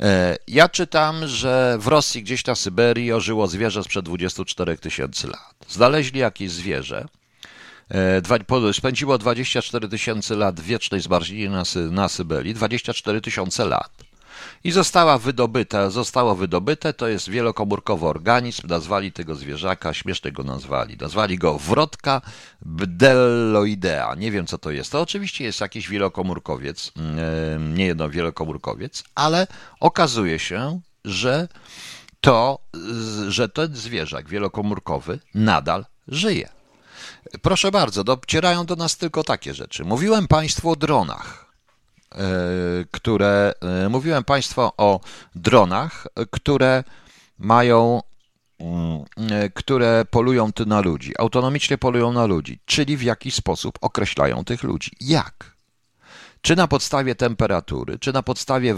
[0.00, 5.54] E, ja czytam, że w Rosji gdzieś na Syberii ożyło zwierzę sprzed 24 tysięcy lat.
[5.68, 7.08] Znaleźli jakieś zwierzę,
[7.88, 14.05] e, spędziło 24 tysiące lat w wiecznej zmarzlinie na, na Syberii, 24 tysiące lat
[14.64, 20.96] i została wydobyta, zostało wydobyte, to jest wielokomórkowy organizm, nazwali tego zwierzaka, śmiesznie go nazwali,
[20.96, 22.20] nazwali go wrotka
[22.62, 29.04] bdelloidea, nie wiem co to jest, to oczywiście jest jakiś wielokomórkowiec, mm, nie jedno wielokomórkowiec,
[29.14, 29.46] ale
[29.80, 31.48] okazuje się, że
[32.20, 32.58] to,
[33.28, 36.48] że ten zwierzak wielokomórkowy nadal żyje.
[37.42, 39.84] Proszę bardzo, docierają do nas tylko takie rzeczy.
[39.84, 41.45] Mówiłem Państwu o dronach.
[42.14, 45.00] E, które e, mówiłem Państwu o
[45.34, 46.84] dronach, które
[47.38, 48.02] mają,
[48.58, 54.44] mm, e, które polują na ludzi, autonomicznie polują na ludzi, czyli w jakiś sposób określają
[54.44, 54.90] tych ludzi.
[55.00, 55.56] Jak?
[56.40, 58.76] Czy na podstawie temperatury, czy na podstawie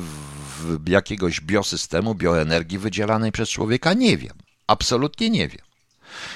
[0.87, 3.95] jakiegoś biosystemu, bioenergii wydzielanej przez człowieka?
[3.95, 4.35] Nie wiem.
[4.67, 5.68] Absolutnie nie wiem.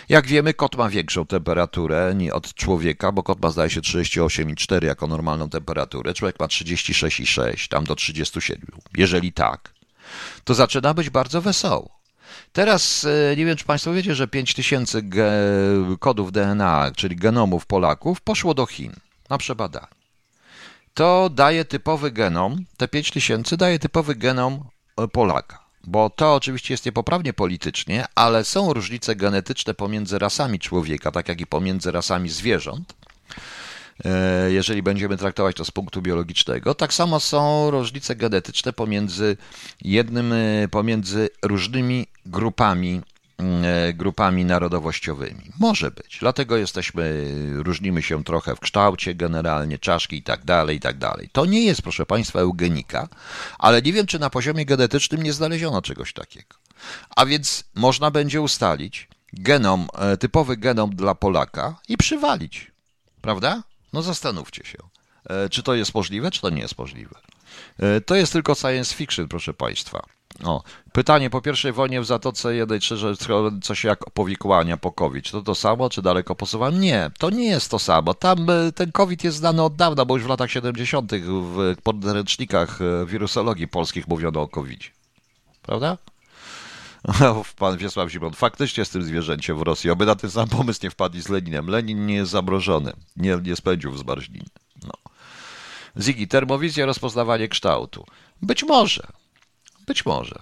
[0.09, 5.07] Jak wiemy, kot ma większą temperaturę od człowieka, bo kot ma zdaje się 38,4 jako
[5.07, 8.67] normalną temperaturę, człowiek ma 36,6, tam do 37.
[8.97, 9.75] Jeżeli tak,
[10.45, 12.03] to zaczyna być bardzo wesoło.
[12.53, 15.03] Teraz e, nie wiem, czy Państwo wiecie, że 5000
[15.99, 18.93] kodów DNA, czyli genomów Polaków, poszło do Chin
[19.31, 19.87] na przebadanie.
[20.95, 24.65] To daje typowy genom, te 5000 daje typowy genom
[24.97, 25.62] e, Polaka.
[25.85, 31.41] Bo to oczywiście jest niepoprawnie politycznie, ale są różnice genetyczne pomiędzy rasami człowieka, tak jak
[31.41, 32.95] i pomiędzy rasami zwierząt
[34.05, 36.75] e, jeżeli będziemy traktować to z punktu biologicznego.
[36.75, 39.37] Tak samo są różnice genetyczne pomiędzy
[39.81, 40.35] jednym,
[40.71, 43.12] pomiędzy różnymi grupami, e,
[43.95, 45.51] grupami narodowościowymi.
[45.59, 46.19] Może być.
[46.21, 47.31] Dlatego jesteśmy,
[47.63, 51.29] różnimy się trochę w kształcie, generalnie czaszki i tak dalej, i tak dalej.
[51.33, 53.09] To nie jest, proszę Państwa, eugenika,
[53.59, 56.57] ale nie wiem, czy na poziomie genetycznym nie znaleziono czegoś takiego.
[57.17, 62.73] A więc można będzie ustalić genom, e, typowy genom dla Polaka i przywalić.
[63.21, 63.63] Prawda?
[63.93, 64.79] No zastanówcie się.
[65.25, 67.15] E, czy to jest możliwe, czy to nie jest możliwe?
[68.07, 70.03] To jest tylko science fiction, proszę Państwa.
[70.45, 73.15] O, pytanie po pierwszej wojnie w Zatoce jednej że
[73.63, 75.25] coś jak powikłania po COVID.
[75.25, 76.81] Czy to to samo, czy daleko posuwam?
[76.81, 78.15] Nie, to nie jest to samo.
[78.15, 81.13] Tam e, ten COVID jest znany od dawna, bo już w latach 70.
[81.27, 84.81] w podręcznikach e, wirusologii polskich mówiono o COVID.
[85.63, 85.99] Prawda?
[87.59, 89.91] Pan Wiesław Zimon, faktycznie z tym zwierzęciem w Rosji.
[89.91, 91.67] Oby na ten sam pomysł nie wpadli z Leninem.
[91.67, 92.93] Lenin nie jest zamrożony.
[93.17, 94.05] Nie, nie spędził w.
[94.87, 94.93] No.
[96.01, 98.07] Zigi, termowizja, rozpoznawanie kształtu.
[98.43, 99.07] Być może.
[99.93, 100.35] Być może.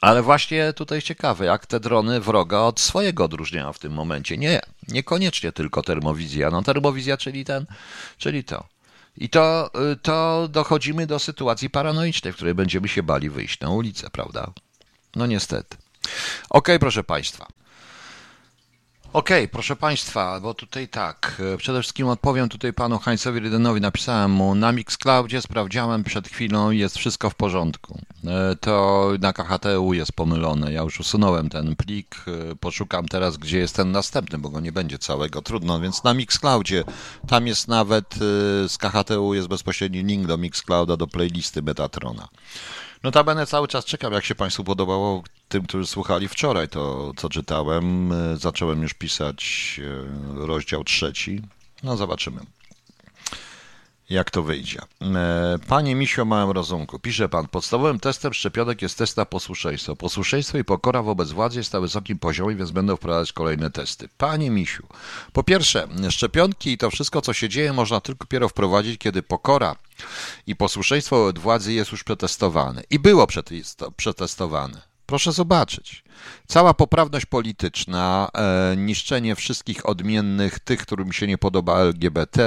[0.00, 4.38] Ale właśnie tutaj ciekawe, jak te drony wroga od swojego odróżniają w tym momencie.
[4.38, 6.50] Nie, niekoniecznie tylko termowizja.
[6.50, 7.66] No termowizja, czyli ten,
[8.18, 8.64] czyli to.
[9.16, 13.70] I to, y, to dochodzimy do sytuacji paranoicznej, w której będziemy się bali wyjść na
[13.70, 14.50] ulicę, prawda?
[15.16, 15.76] No niestety.
[15.76, 16.10] Okej,
[16.50, 17.46] okay, proszę Państwa.
[19.14, 23.80] Okej, okay, proszę Państwa, bo tutaj tak, e, przede wszystkim odpowiem tutaj panu Heinzowi Rydenowi,
[23.80, 28.00] napisałem mu na Mixcloudzie, sprawdziałem przed chwilą jest wszystko w porządku.
[28.24, 33.58] E, to na KHTU jest pomylone, ja już usunąłem ten plik, e, poszukam teraz, gdzie
[33.58, 36.84] jest ten następny, bo go nie będzie całego, trudno, więc na Mixcloudzie,
[37.28, 38.14] tam jest nawet
[38.68, 42.28] z KHTU jest bezpośredni link do Mixclouda, do playlisty Metatrona.
[43.04, 48.12] Notabene cały czas czekam, jak się Państwu podobało tym, którzy słuchali wczoraj to, co czytałem.
[48.12, 49.80] E, zacząłem już pisać
[50.40, 51.42] e, rozdział trzeci.
[51.82, 52.40] No zobaczymy
[54.10, 54.80] jak to wyjdzie.
[55.02, 59.96] E, panie Misio, małym rozumku, pisze pan, podstawowym testem szczepionek jest test na posłuszeństwo.
[59.96, 64.08] Posłuszeństwo i pokora wobec władzy jest na wysokim poziomie, więc będą wprowadzać kolejne testy.
[64.18, 64.86] Panie Misiu,
[65.32, 69.76] po pierwsze, szczepionki i to wszystko, co się dzieje, można tylko dopiero wprowadzić, kiedy pokora
[70.46, 72.82] i posłuszeństwo wobec władzy jest już przetestowane.
[72.90, 73.26] I było
[73.96, 74.93] przetestowane.
[75.06, 76.04] Proszę zobaczyć.
[76.46, 82.40] Cała poprawność polityczna, e, niszczenie wszystkich odmiennych, tych, którym się nie podoba LGBT,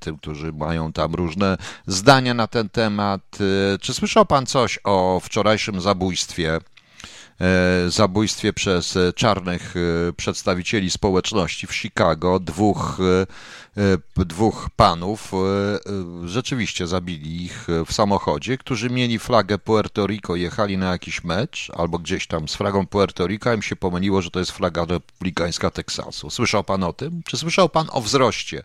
[0.00, 3.38] tym, którzy mają tam różne zdania na ten temat.
[3.74, 6.60] E, czy słyszał pan coś o wczorajszym zabójstwie
[7.88, 12.98] zabójstwie przez e, czarnych e, przedstawicieli społeczności w Chicago, dwóch,
[14.16, 15.32] dwóch panów,
[16.24, 21.98] rzeczywiście zabili ich w samochodzie, którzy mieli flagę Puerto Rico, jechali na jakiś mecz, albo
[21.98, 26.30] gdzieś tam z flagą Puerto Rico, im się pomyliło, że to jest flaga republikańska Teksasu.
[26.30, 27.22] Słyszał pan o tym?
[27.26, 28.62] Czy słyszał pan o wzroście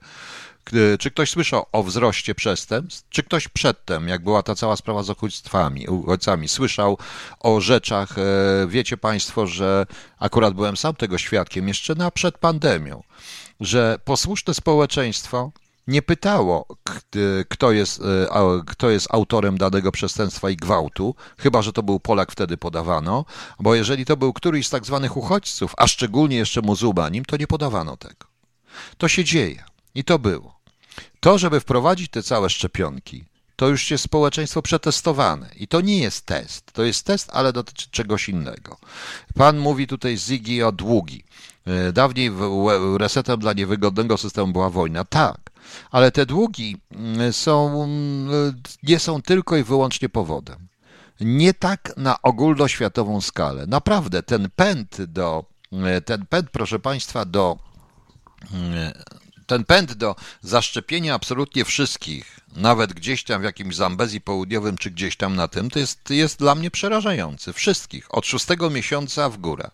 [0.99, 3.09] czy ktoś słyszał o wzroście przestępstw?
[3.09, 6.97] Czy ktoś przedtem, jak była ta cała sprawa z uchodźcami, uchodźcami słyszał
[7.39, 8.21] o rzeczach, e,
[8.67, 9.85] wiecie Państwo, że
[10.19, 13.03] akurat byłem sam tego świadkiem jeszcze na przed pandemią,
[13.59, 15.51] że posłuszne społeczeństwo
[15.87, 16.65] nie pytało,
[17.49, 22.31] kto jest, e, kto jest autorem danego przestępstwa i gwałtu, chyba że to był Polak,
[22.31, 23.25] wtedy podawano,
[23.59, 27.47] bo jeżeli to był któryś z tak zwanych uchodźców, a szczególnie jeszcze muzułmanin, to nie
[27.47, 28.25] podawano tego.
[28.97, 29.63] To się dzieje
[29.95, 30.54] i to było.
[31.19, 35.49] To, żeby wprowadzić te całe szczepionki, to już jest społeczeństwo przetestowane.
[35.55, 36.71] I to nie jest test.
[36.73, 38.77] To jest test, ale dotyczy czegoś innego.
[39.35, 41.23] Pan mówi tutaj Ziggy o długi.
[41.65, 42.31] E, dawniej
[42.97, 45.05] resetem dla niewygodnego systemu była wojna.
[45.05, 45.51] Tak,
[45.91, 50.67] ale te długi mm, są, mm, nie są tylko i wyłącznie powodem.
[51.19, 53.67] Nie tak na ogólnoświatową skalę.
[53.67, 57.57] Naprawdę, ten pęd do, e, ten pęd, proszę Państwa, do
[59.47, 65.17] ten pęd do zaszczepienia absolutnie wszystkich, nawet gdzieś tam w jakimś Zambezji Południowym czy gdzieś
[65.17, 67.53] tam na tym, to jest, jest dla mnie przerażający.
[67.53, 69.71] Wszystkich, od szóstego miesiąca w górę.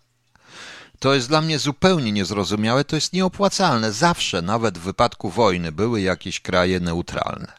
[0.99, 3.91] To jest dla mnie zupełnie niezrozumiałe, to jest nieopłacalne.
[3.91, 7.53] Zawsze, nawet w wypadku wojny, były jakieś kraje neutralne.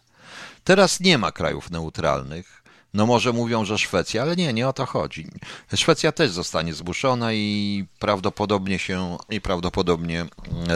[0.65, 2.62] Teraz nie ma krajów neutralnych.
[2.95, 5.29] No może mówią, że Szwecja, ale nie, nie o to chodzi.
[5.75, 10.27] Szwecja też zostanie zmuszona i prawdopodobnie się, i prawdopodobnie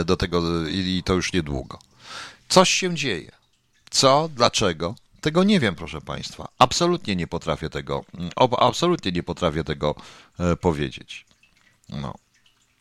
[0.05, 1.79] do tego, i to już niedługo.
[2.49, 3.33] Coś się dzieje.
[3.91, 4.29] Co?
[4.35, 4.95] Dlaczego?
[5.21, 6.49] Tego nie wiem, proszę Państwa.
[6.59, 8.05] Absolutnie nie potrafię tego,
[8.59, 9.95] absolutnie nie potrafię tego
[10.39, 11.27] e, powiedzieć.
[11.89, 12.15] No.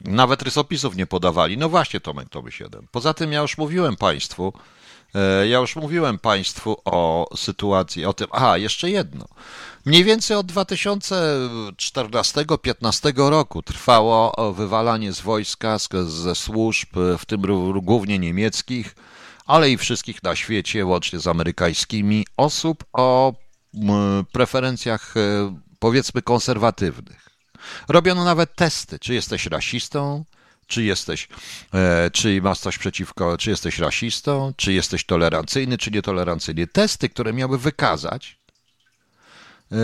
[0.02, 1.58] Nawet rysopisów nie podawali.
[1.58, 2.88] No właśnie, Tomek, to by siedem.
[2.92, 4.60] Poza tym ja już mówiłem Państwu, e,
[5.50, 8.28] ja już mówiłem Państwu o sytuacji, o tym.
[8.32, 9.28] Aha, jeszcze jedno.
[9.86, 17.42] Mniej więcej od 2014-15 roku trwało wywalanie z wojska, ze służb, w tym
[17.82, 18.96] głównie niemieckich,
[19.46, 23.34] ale i wszystkich na świecie, łącznie z amerykańskimi, osób o
[24.32, 27.30] preferencjach e, powiedzmy konserwatywnych.
[27.88, 30.26] Robiono nawet testy, czy jesteś rasistą,
[30.68, 31.28] czy jesteś,
[31.74, 36.68] e, czy masz coś przeciwko, czy jesteś rasistą, czy jesteś tolerancyjny, czy nietolerancyjny.
[36.68, 38.40] Testy, które miały wykazać,
[39.72, 39.76] e,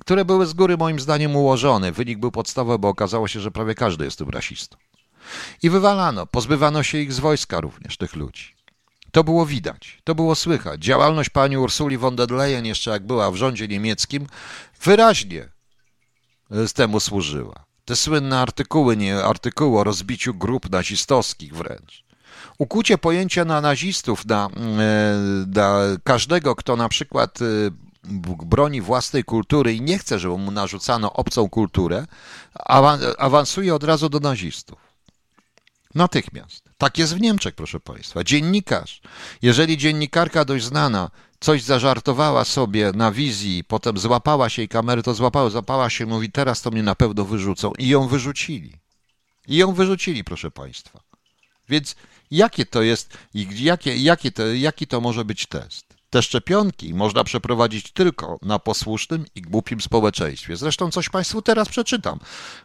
[0.00, 1.92] które były z góry moim zdaniem ułożone.
[1.92, 4.76] Wynik był podstawowy, bo okazało się, że prawie każdy jest tym rasistą.
[5.62, 8.54] I wywalano, pozbywano się ich z wojska również, tych ludzi.
[9.12, 10.84] To było widać, to było słychać.
[10.84, 14.26] Działalność pani Ursuli von der Leyen, jeszcze jak była w rządzie niemieckim,
[14.82, 15.48] wyraźnie
[16.50, 17.65] z temu służyła.
[17.86, 22.04] Te słynne artykuły, nie artykuły o rozbiciu grup nazistowskich wręcz.
[22.58, 27.44] Ukucie pojęcia na nazistów, na, e, na każdego, kto na przykład e,
[28.46, 32.06] broni własnej kultury i nie chce, żeby mu narzucano obcą kulturę,
[33.18, 34.78] awansuje od razu do nazistów.
[35.94, 36.64] Natychmiast.
[36.78, 38.24] Tak jest w Niemczech, proszę Państwa.
[38.24, 39.00] Dziennikarz,
[39.42, 45.14] jeżeli dziennikarka dość znana coś zażartowała sobie na wizji, potem złapała się i kamery to
[45.14, 48.72] złapała, złapała się, mówi teraz to mnie na pewno wyrzucą i ją wyrzucili.
[49.48, 51.00] I ją wyrzucili, proszę Państwa.
[51.68, 51.96] Więc
[52.30, 55.86] jakie to jest, jakie, jakie to, jaki to może być test?
[56.10, 60.56] Te szczepionki można przeprowadzić tylko na posłusznym i głupim społeczeństwie.
[60.56, 62.18] Zresztą coś Państwu teraz przeczytam,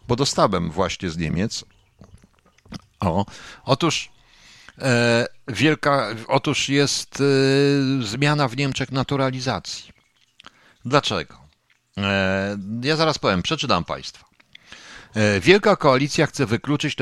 [0.07, 1.65] bo dostałem właśnie z Niemiec.
[2.99, 3.25] O,
[3.65, 4.09] otóż
[5.47, 7.23] wielka, otóż jest e,
[8.05, 9.91] zmiana w Niemczech naturalizacji.
[10.85, 11.37] Dlaczego?
[11.97, 14.31] E, ja zaraz powiem, przeczytam Państwa.
[15.41, 16.95] Wielka koalicja chce wykluczyć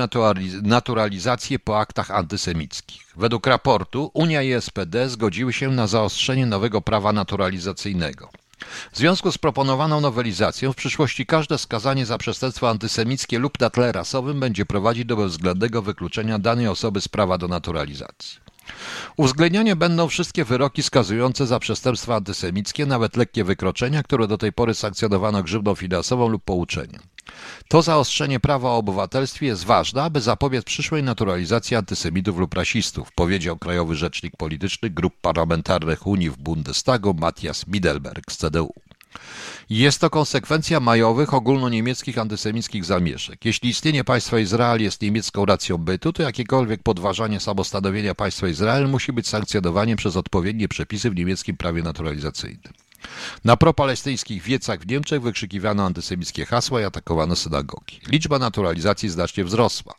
[0.63, 3.01] naturalizację po aktach antysemickich.
[3.15, 8.29] Według raportu Unia i SPD zgodziły się na zaostrzenie nowego prawa naturalizacyjnego.
[8.91, 13.91] W związku z proponowaną nowelizacją w przyszłości każde skazanie za przestępstwo antysemickie lub na tle
[13.91, 18.48] rasowym będzie prowadzić do bezwzględnego wykluczenia danej osoby z prawa do naturalizacji.
[19.17, 24.73] Uwzględnione będą wszystkie wyroki skazujące za przestępstwa antysemickie, nawet lekkie wykroczenia, które do tej pory
[24.73, 27.01] sankcjonowano grzywną finansową lub pouczeniem.
[27.67, 33.57] To zaostrzenie prawa o obywatelstwie jest ważne, aby zapobiec przyszłej naturalizacji antysemitów lub rasistów, powiedział
[33.57, 38.73] krajowy rzecznik polityczny grup parlamentarnych Unii w Bundestagu Matthias Middelberg z CDU.
[39.69, 43.45] Jest to konsekwencja majowych ogólnoniemieckich antysemickich zamieszek.
[43.45, 49.13] Jeśli istnienie państwa Izrael jest niemiecką racją bytu, to jakiekolwiek podważanie samostanowienia państwa Izrael musi
[49.13, 52.73] być sankcjonowaniem przez odpowiednie przepisy w niemieckim prawie naturalizacyjnym.
[53.45, 57.99] Na propalestyńskich wiecach w Niemczech wykrzykiwano antysemickie hasła i atakowano synagogi.
[58.07, 59.95] Liczba naturalizacji znacznie wzrosła.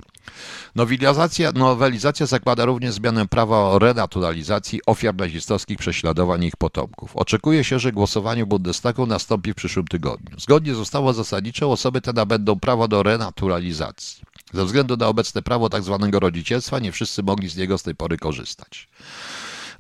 [0.75, 7.17] Nowelizacja, nowelizacja zakłada również zmianę prawa o renaturalizacji ofiar nazistowskich prześladowań i ich potomków.
[7.17, 10.41] Oczekuje się, że głosowanie Bundestagu nastąpi w przyszłym tygodniu.
[10.41, 14.23] Zgodnie z ustawą zasadniczą osoby te nabędą prawo do renaturalizacji.
[14.53, 15.99] Ze względu na obecne prawo tzw.
[16.01, 18.89] Tak rodzicielstwa nie wszyscy mogli z niego z tej pory korzystać.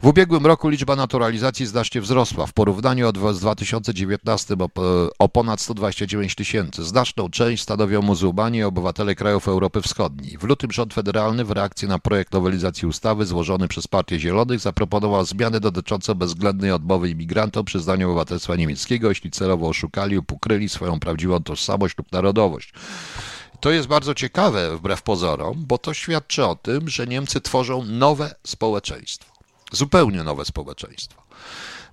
[0.02, 4.68] W ubiegłym roku liczba naturalizacji znacznie wzrosła w porównaniu z 2019 o,
[5.18, 6.84] o ponad 129 tysięcy.
[6.84, 10.38] Znaczną część stanowią muzułmanie i obywatele krajów Europy Wschodniej.
[10.38, 15.24] W lutym rząd federalny w reakcji na projekt nowelizacji ustawy złożony przez Partię Zielonych zaproponował
[15.24, 21.42] zmiany dotyczące bezwzględnej odmowy imigrantom przyznania obywatelstwa niemieckiego, jeśli celowo oszukali lub ukryli swoją prawdziwą
[21.42, 22.72] tożsamość lub narodowość.
[23.60, 28.34] To jest bardzo ciekawe wbrew pozorom, bo to świadczy o tym, że Niemcy tworzą nowe
[28.44, 29.29] społeczeństwo
[29.72, 31.22] zupełnie nowe społeczeństwo.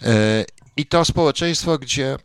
[0.01, 0.45] E,
[0.77, 2.17] I to społeczeństwo, gdzie,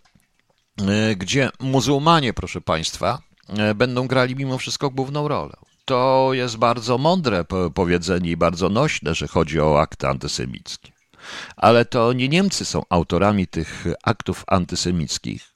[0.89, 5.55] e, gdzie muzułmanie, proszę Państwa, e, będą grali mimo wszystko główną rolę.
[5.85, 10.93] To jest bardzo mądre powiedzenie i bardzo nośne, że chodzi o akty antysemickie.
[11.57, 15.55] Ale to nie Niemcy są autorami tych aktów antysemickich,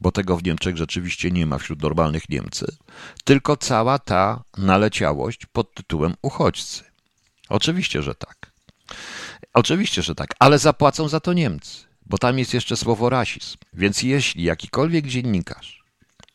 [0.00, 2.76] bo tego w Niemczech rzeczywiście nie ma wśród normalnych Niemcy,
[3.24, 6.84] tylko cała ta naleciałość pod tytułem uchodźcy.
[7.48, 8.52] Oczywiście, że tak.
[9.54, 13.56] Oczywiście, że tak, ale zapłacą za to Niemcy, bo tam jest jeszcze słowo rasizm.
[13.72, 15.84] Więc jeśli jakikolwiek dziennikarz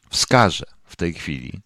[0.10, 1.62] wskaże w tej chwili,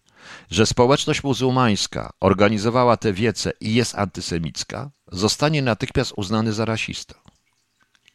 [0.50, 7.14] że społeczność muzułmańska organizowała te wiece i jest antysemicka, zostanie natychmiast uznany za rasistę.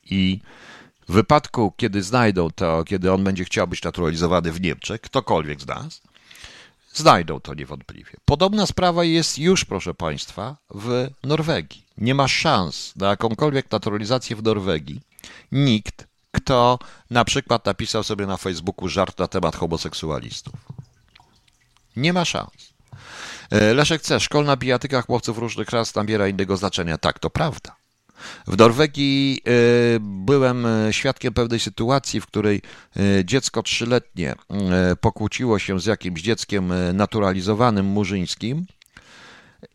[0.03, 0.39] I
[1.09, 5.67] w wypadku, kiedy znajdą to, kiedy on będzie chciał być naturalizowany w Niemczech, ktokolwiek z
[5.67, 6.01] nas,
[6.93, 8.11] znajdą to niewątpliwie.
[8.25, 11.85] Podobna sprawa jest już, proszę Państwa, w Norwegii.
[11.97, 15.01] Nie ma szans na jakąkolwiek naturalizację w Norwegii,
[15.51, 16.79] Nikt, kto
[17.09, 20.53] na przykład napisał sobie na Facebooku żart na temat homoseksualistów.
[21.95, 22.73] Nie ma szans.
[23.51, 24.19] E, Leszek C.
[24.19, 26.97] Szkolna bijatyka chłopców różnych ras nabiera innego znaczenia.
[26.97, 27.75] Tak, to prawda.
[28.47, 29.51] W Norwegii e,
[29.99, 32.61] byłem e, świadkiem pewnej sytuacji, w której
[33.23, 34.35] dziecko trzyletnie
[35.01, 38.65] pokłóciło się z jakimś dzieckiem naturalizowanym murzyńskim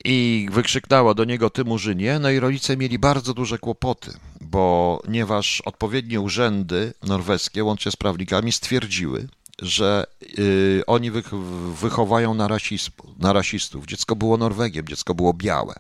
[0.05, 5.61] i wykrzyknęło do niego ty murzynie, no i rodzice mieli bardzo duże kłopoty, bo ponieważ
[5.61, 9.29] odpowiednie urzędy norweskie, łącznie z prawnikami, stwierdziły,
[9.63, 10.07] że
[10.87, 11.35] oni wych,
[11.81, 12.49] wychowają na,
[13.19, 13.87] na rasistów.
[13.87, 15.75] Dziecko było Norwegiem, dziecko było białe.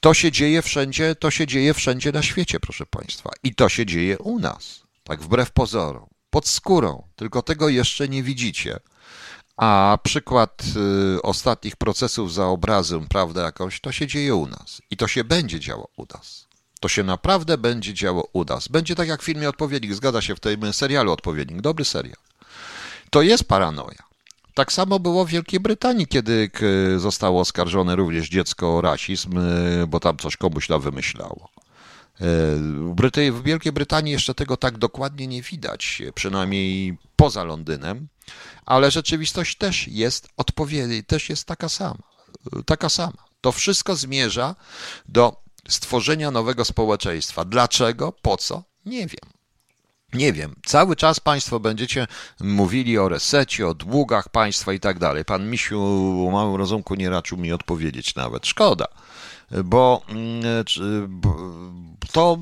[0.00, 3.30] To się dzieje wszędzie, to się dzieje wszędzie na świecie, proszę Państwa.
[3.42, 8.22] I to się dzieje u nas, tak wbrew pozorom, pod skórą, tylko tego jeszcze nie
[8.22, 8.78] widzicie.
[9.56, 10.62] A przykład
[11.16, 14.82] y, ostatnich procesów za obrazem, prawda, jakąś, to się dzieje u nas.
[14.90, 16.48] I to się będzie działo u nas.
[16.80, 18.68] To się naprawdę będzie działo u nas.
[18.68, 21.60] Będzie tak jak w filmie Odpowiednik, zgadza się w tym serialu Odpowiednik.
[21.60, 22.16] Dobry serial.
[23.10, 24.07] To jest paranoja.
[24.58, 26.50] Tak samo było w Wielkiej Brytanii, kiedy
[26.96, 31.48] zostało oskarżone również dziecko o rasizm, y, bo tam coś komuś tam wymyślało.
[32.20, 38.08] Y, w Wielkiej Brytanii jeszcze tego tak dokładnie nie widać, przynajmniej poza Londynem,
[38.66, 42.02] ale rzeczywistość też jest odpowiednia, też jest taka sama.
[42.66, 43.24] Taka sama.
[43.40, 44.54] To wszystko zmierza
[45.08, 47.44] do stworzenia nowego społeczeństwa.
[47.44, 48.12] Dlaczego?
[48.12, 48.62] Po co?
[48.86, 49.37] Nie wiem.
[50.12, 52.06] Nie wiem, cały czas Państwo będziecie
[52.40, 55.24] mówili o resecie, o długach państwa i tak dalej.
[55.24, 55.80] Pan Misiu
[56.28, 58.46] o małym rozumku nie raczył mi odpowiedzieć nawet.
[58.46, 58.86] Szkoda,
[59.64, 60.42] bo mm,
[62.12, 62.38] to,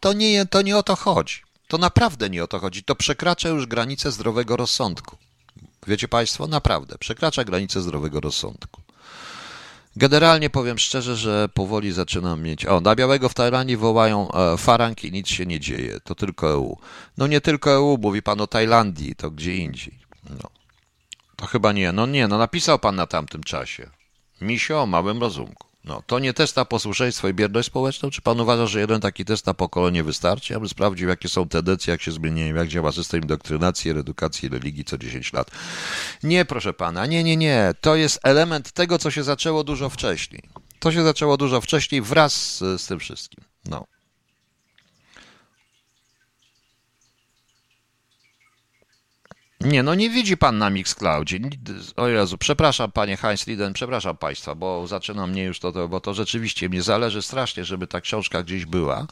[0.00, 1.42] to, nie, to nie o to chodzi.
[1.68, 2.82] To naprawdę nie o to chodzi.
[2.82, 5.16] To przekracza już granicę zdrowego rozsądku.
[5.86, 8.81] Wiecie Państwo, naprawdę przekracza granicę zdrowego rozsądku.
[9.96, 12.66] Generalnie powiem szczerze, że powoli zaczynam mieć.
[12.66, 16.00] O, na białego w Tajlandii wołają e, farang i nic się nie dzieje.
[16.04, 16.78] To tylko EU.
[17.18, 19.98] No nie tylko EU, mówi pan o Tajlandii, to gdzie indziej.
[20.30, 20.50] No.
[21.36, 21.92] To chyba nie.
[21.92, 23.90] No nie, no napisał pan na tamtym czasie.
[24.40, 25.71] Misio o małym rozumku.
[25.84, 28.10] No, to nie test na posłuszeństwo i bierność społeczną?
[28.10, 31.90] Czy pan uważa, że jeden taki test na pokolenie wystarczy, aby sprawdził, jakie są tendencje,
[31.90, 35.50] jak się zmieniają, jak działa system indoktrynacji, edukacji, religii co 10 lat?
[36.22, 37.74] Nie, proszę pana, nie, nie, nie.
[37.80, 40.42] To jest element tego, co się zaczęło dużo wcześniej.
[40.78, 43.44] To się zaczęło dużo wcześniej wraz z, z tym wszystkim.
[43.64, 43.91] No.
[49.64, 51.38] Nie, no nie widzi pan na Mixcloudzie.
[51.96, 56.14] O Jezu, przepraszam panie Heinz Liden, przepraszam państwa, bo zaczyna mnie już to, bo to
[56.14, 59.06] rzeczywiście mnie zależy strasznie, żeby ta książka gdzieś była.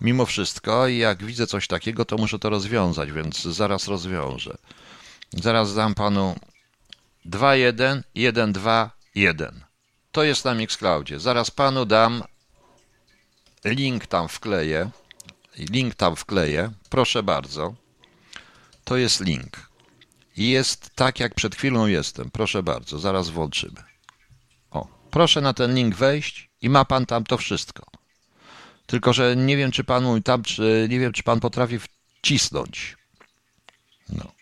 [0.00, 4.56] Mimo wszystko i jak widzę coś takiego, to muszę to rozwiązać, więc zaraz rozwiążę.
[5.32, 6.36] Zaraz dam panu
[7.26, 9.64] 2.1, 1.2, 1.
[10.12, 11.20] To jest na Mixcloudzie.
[11.20, 12.22] Zaraz panu dam
[13.64, 14.90] link tam wkleję.
[15.58, 16.70] Link tam wkleję.
[16.90, 17.74] Proszę bardzo.
[18.84, 19.73] To jest link.
[20.36, 22.30] Jest tak, jak przed chwilą jestem.
[22.30, 23.82] Proszę bardzo, zaraz włączymy.
[24.70, 27.86] O, proszę na ten link wejść i ma pan tam to wszystko.
[28.86, 32.96] Tylko, że nie wiem, czy panu tam, czy, nie wiem, czy pan potrafi wcisnąć.
[34.08, 34.32] No.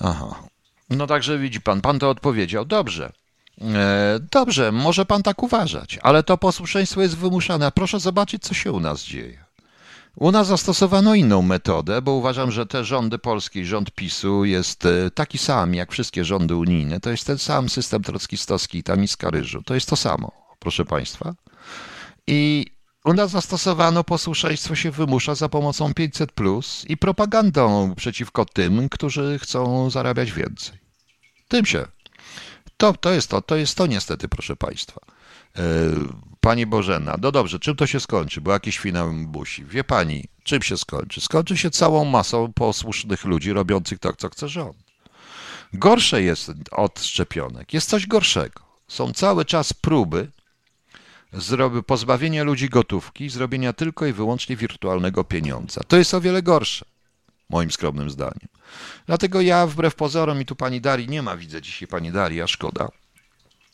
[0.00, 0.48] Aha.
[0.90, 2.64] No także widzi pan, pan to odpowiedział.
[2.64, 3.12] Dobrze.
[3.60, 7.72] E, dobrze, może pan tak uważać, ale to posłuszeństwo jest wymuszane.
[7.72, 9.44] Proszę zobaczyć, co się u nas dzieje.
[10.16, 15.10] U nas zastosowano inną metodę, bo uważam, że te rządy polskie, rząd PiSu jest e,
[15.10, 17.00] taki sam jak wszystkie rządy unijne.
[17.00, 19.62] To jest ten sam system trockistowski i ta miska ryżu.
[19.62, 21.34] To jest to samo, proszę Państwa.
[22.26, 22.66] I
[23.04, 29.38] u nas zastosowano posłuszeństwo się wymusza za pomocą 500 plus i propagandą przeciwko tym, którzy
[29.42, 30.78] chcą zarabiać więcej.
[31.48, 31.86] Tym się.
[32.76, 35.00] To, to jest to, to jest to niestety, proszę Państwa.
[35.56, 35.62] E,
[36.40, 38.40] pani Bożena, no dobrze, czym to się skończy?
[38.40, 39.64] Bo jakiś finał busi.
[39.64, 41.20] Wie pani, czym się skończy?
[41.20, 44.76] Skończy się całą masą posłusznych ludzi robiących to, co chce rząd.
[45.72, 47.74] Gorsze jest od szczepionek.
[47.74, 48.60] Jest coś gorszego.
[48.88, 50.28] Są cały czas próby
[51.32, 55.80] zrobi, pozbawienia ludzi gotówki, zrobienia tylko i wyłącznie wirtualnego pieniądza.
[55.88, 56.84] To jest o wiele gorsze,
[57.48, 58.48] moim skromnym zdaniem.
[59.06, 62.46] Dlatego ja, wbrew pozorom, i tu pani Darii nie ma, widzę dzisiaj pani Darii, a
[62.46, 62.88] szkoda,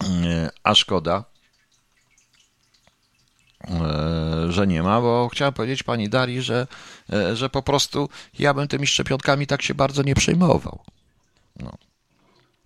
[0.05, 1.25] e, a szkoda,
[4.49, 6.67] że nie ma, bo chciałem powiedzieć pani Darii, że,
[7.13, 8.09] e, że po prostu
[8.39, 10.79] ja bym tymi szczepionkami tak się bardzo nie przejmował.
[11.61, 11.73] No.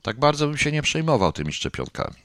[0.02, 2.16] Tak bardzo bym się nie przejmował tymi szczepionkami.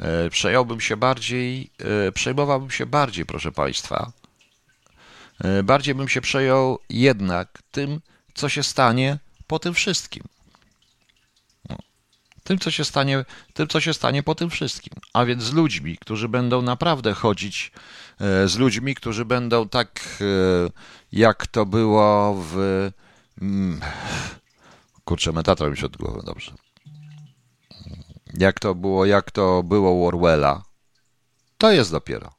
[0.00, 1.70] E, przejąłbym się bardziej,
[2.14, 4.12] przejmowałbym się bardziej, proszę państwa.
[5.64, 8.00] Bardziej bym się przejął jednak tym,
[8.34, 10.24] co się stanie po tym wszystkim
[12.44, 13.24] tym, co się stanie,
[13.54, 14.92] tym, co się stanie po tym wszystkim.
[15.12, 17.72] A więc z ludźmi, którzy będą naprawdę chodzić
[18.46, 20.18] z ludźmi, którzy będą tak,
[21.12, 22.56] jak to było w.
[23.42, 23.80] Mm,
[25.04, 26.52] kurczę, metator mi od głowy, dobrze.
[28.34, 30.62] Jak to było, jak to było Orwella.
[31.58, 32.32] To jest dopiero.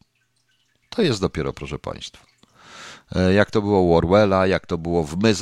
[0.90, 2.26] To jest dopiero, proszę Państwa.
[3.16, 5.34] E, jak to było u Orwella, jak to było w My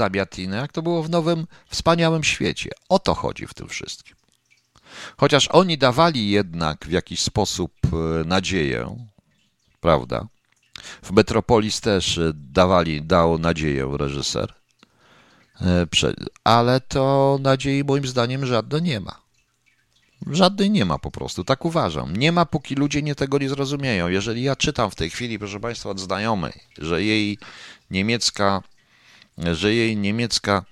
[0.55, 2.70] jak to było w nowym, wspaniałym świecie.
[2.89, 4.16] O to chodzi w tym wszystkim.
[5.17, 9.05] Chociaż oni dawali jednak w jakiś sposób e, nadzieję,
[9.79, 10.27] prawda?
[11.03, 14.53] W Metropolis też e, dawali, dał nadzieję reżyser,
[16.43, 19.21] ale to nadziei moim zdaniem żadnej nie ma.
[20.27, 22.15] Żadnej nie ma po prostu, tak uważam.
[22.15, 24.07] Nie ma, póki ludzie nie tego nie zrozumieją.
[24.07, 27.37] Jeżeli ja czytam w tej chwili, proszę Państwa, od znajomej, że jej
[27.91, 28.63] niemiecka,
[29.37, 30.65] że jej niemiecka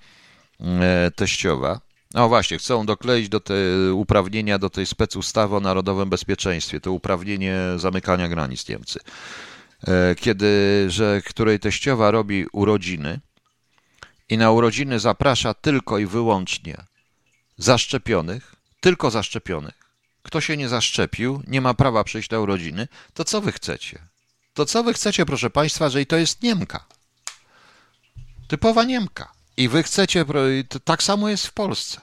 [0.60, 1.80] e, teściowa,
[2.14, 3.54] no właśnie, chcą dokleić do te
[3.94, 9.00] uprawnienia do tej specustawy o narodowym bezpieczeństwie, to uprawnienie zamykania granic Niemcy.
[9.88, 13.20] E, kiedy, że której teściowa robi urodziny
[14.28, 16.84] i na urodziny zaprasza tylko i wyłącznie
[17.58, 19.74] zaszczepionych, tylko zaszczepionych.
[20.22, 23.98] Kto się nie zaszczepił, nie ma prawa przyjść na urodziny, to co wy chcecie?
[24.54, 26.84] To co wy chcecie, proszę Państwa, że i to jest Niemka?
[28.48, 29.39] Typowa Niemka.
[29.60, 30.24] I wy chcecie,
[30.84, 32.00] tak samo jest w Polsce.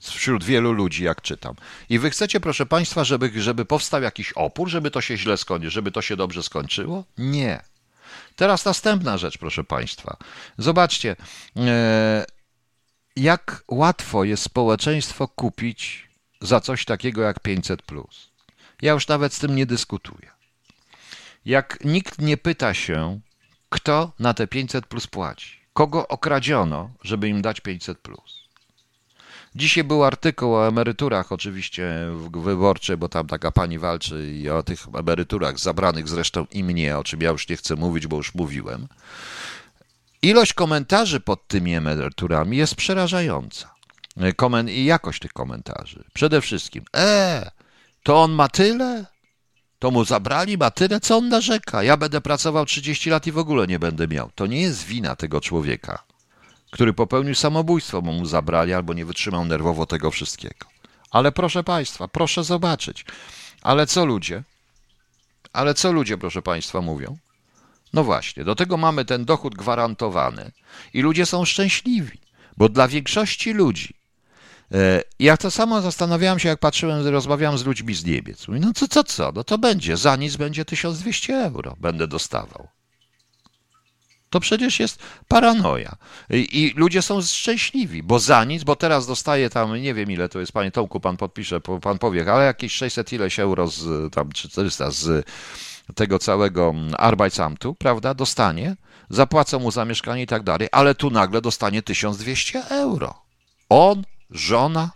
[0.00, 1.54] Wśród wielu ludzi, jak czytam.
[1.88, 5.70] I wy chcecie, proszę Państwa, żeby, żeby powstał jakiś opór, żeby to się źle skończyło,
[5.70, 7.04] żeby to się dobrze skończyło?
[7.18, 7.62] Nie.
[8.36, 10.16] Teraz następna rzecz, proszę Państwa.
[10.58, 11.16] Zobaczcie.
[11.56, 12.24] E,
[13.16, 16.08] jak łatwo jest społeczeństwo kupić
[16.40, 17.82] za coś takiego jak 500.
[18.82, 20.30] Ja już nawet z tym nie dyskutuję.
[21.44, 23.20] Jak nikt nie pyta się,
[23.68, 28.44] kto na te 500 plus płaci, kogo okradziono, żeby im dać 500 plus.
[29.54, 31.90] Dzisiaj był artykuł o emeryturach, oczywiście
[32.30, 37.04] wyborczej, bo tam taka pani walczy i o tych emeryturach zabranych zresztą i mnie, o
[37.04, 38.88] czym ja już nie chcę mówić, bo już mówiłem.
[40.22, 43.74] Ilość komentarzy pod tymi emeryturami jest przerażająca.
[44.36, 46.04] Komen I jakość tych komentarzy.
[46.12, 47.50] Przede wszystkim, e,
[48.02, 49.06] to on ma tyle?
[49.80, 51.82] To mu zabrali, ma tyle, co on narzeka.
[51.82, 54.30] Ja będę pracował 30 lat i w ogóle nie będę miał.
[54.34, 56.04] To nie jest wina tego człowieka,
[56.70, 60.66] który popełnił samobójstwo, bo mu zabrali albo nie wytrzymał nerwowo tego wszystkiego.
[61.10, 63.04] Ale proszę Państwa, proszę zobaczyć.
[63.62, 64.42] Ale co ludzie?
[65.52, 67.16] Ale co ludzie, proszę Państwa, mówią?
[67.92, 70.52] No właśnie, do tego mamy ten dochód gwarantowany
[70.94, 72.18] i ludzie są szczęśliwi,
[72.56, 73.99] bo dla większości ludzi.
[74.74, 78.48] E, ja to samo zastanawiałem się, jak patrzyłem, rozmawiałem z ludźmi z Niemiec.
[78.48, 82.68] Mówię, no co, co, co, no to będzie, za nic będzie 1200 euro, będę dostawał.
[84.30, 84.98] To przecież jest
[85.28, 85.96] paranoja.
[86.30, 90.28] I, I, ludzie są szczęśliwi, bo za nic, bo teraz dostaje tam, nie wiem ile
[90.28, 94.32] to jest, panie Tomku, pan podpisze, pan powie, ale jakieś 600 ileś euro z, tam,
[94.32, 95.26] czy 400 z
[95.94, 98.76] tego całego Arbeitsamtu, prawda, dostanie,
[99.08, 103.14] zapłacą mu za mieszkanie i tak dalej, ale tu nagle dostanie 1200 euro.
[103.68, 104.90] On, żona,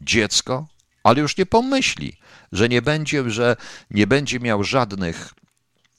[0.00, 0.66] dziecko,
[1.02, 2.16] ale już nie pomyśli,
[2.52, 3.56] że nie będzie, że
[3.90, 5.34] nie będzie miał żadnych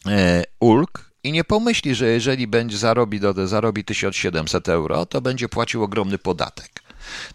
[0.06, 5.84] e, ulg i nie pomyśli, że jeżeli będzie zarobi, zarobi 1700 euro, to będzie płacił
[5.84, 6.84] ogromny podatek.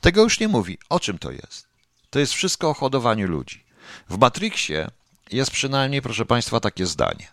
[0.01, 0.79] Tego już nie mówi.
[0.89, 1.67] O czym to jest?
[2.11, 3.65] To jest wszystko o hodowaniu ludzi.
[4.09, 4.91] W Matrixie
[5.31, 7.29] jest przynajmniej, proszę Państwa, takie zdanie.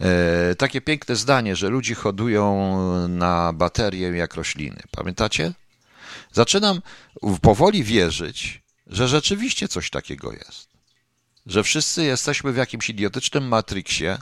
[0.00, 2.78] E, takie piękne zdanie, że ludzie hodują
[3.08, 4.82] na baterię jak rośliny.
[4.90, 5.52] Pamiętacie?
[6.32, 6.82] Zaczynam
[7.42, 10.68] powoli wierzyć, że rzeczywiście coś takiego jest.
[11.46, 14.16] Że wszyscy jesteśmy w jakimś idiotycznym matriksie, e,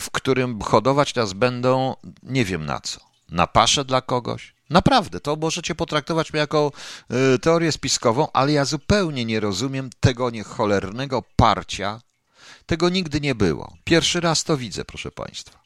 [0.00, 3.00] w którym hodować nas będą nie wiem na co.
[3.28, 6.72] Na paszę dla kogoś, Naprawdę, to możecie potraktować mnie jako
[7.34, 12.00] y, teorię spiskową, ale ja zupełnie nie rozumiem tego niecholernego parcia.
[12.66, 13.76] Tego nigdy nie było.
[13.84, 15.59] Pierwszy raz to widzę, proszę Państwa.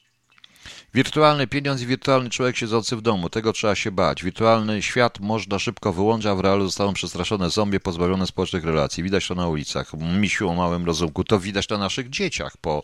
[0.95, 3.29] Wirtualny pieniądz i wirtualny człowiek siedzący w domu.
[3.29, 4.23] Tego trzeba się bać.
[4.23, 9.03] Wirtualny świat można szybko wyłączyć, a w realu zostaną przestraszone zombie pozbawione społecznych relacji.
[9.03, 9.93] Widać to na ulicach.
[9.93, 11.23] Misiu o małym rozumku.
[11.23, 12.83] To widać na naszych dzieciach po,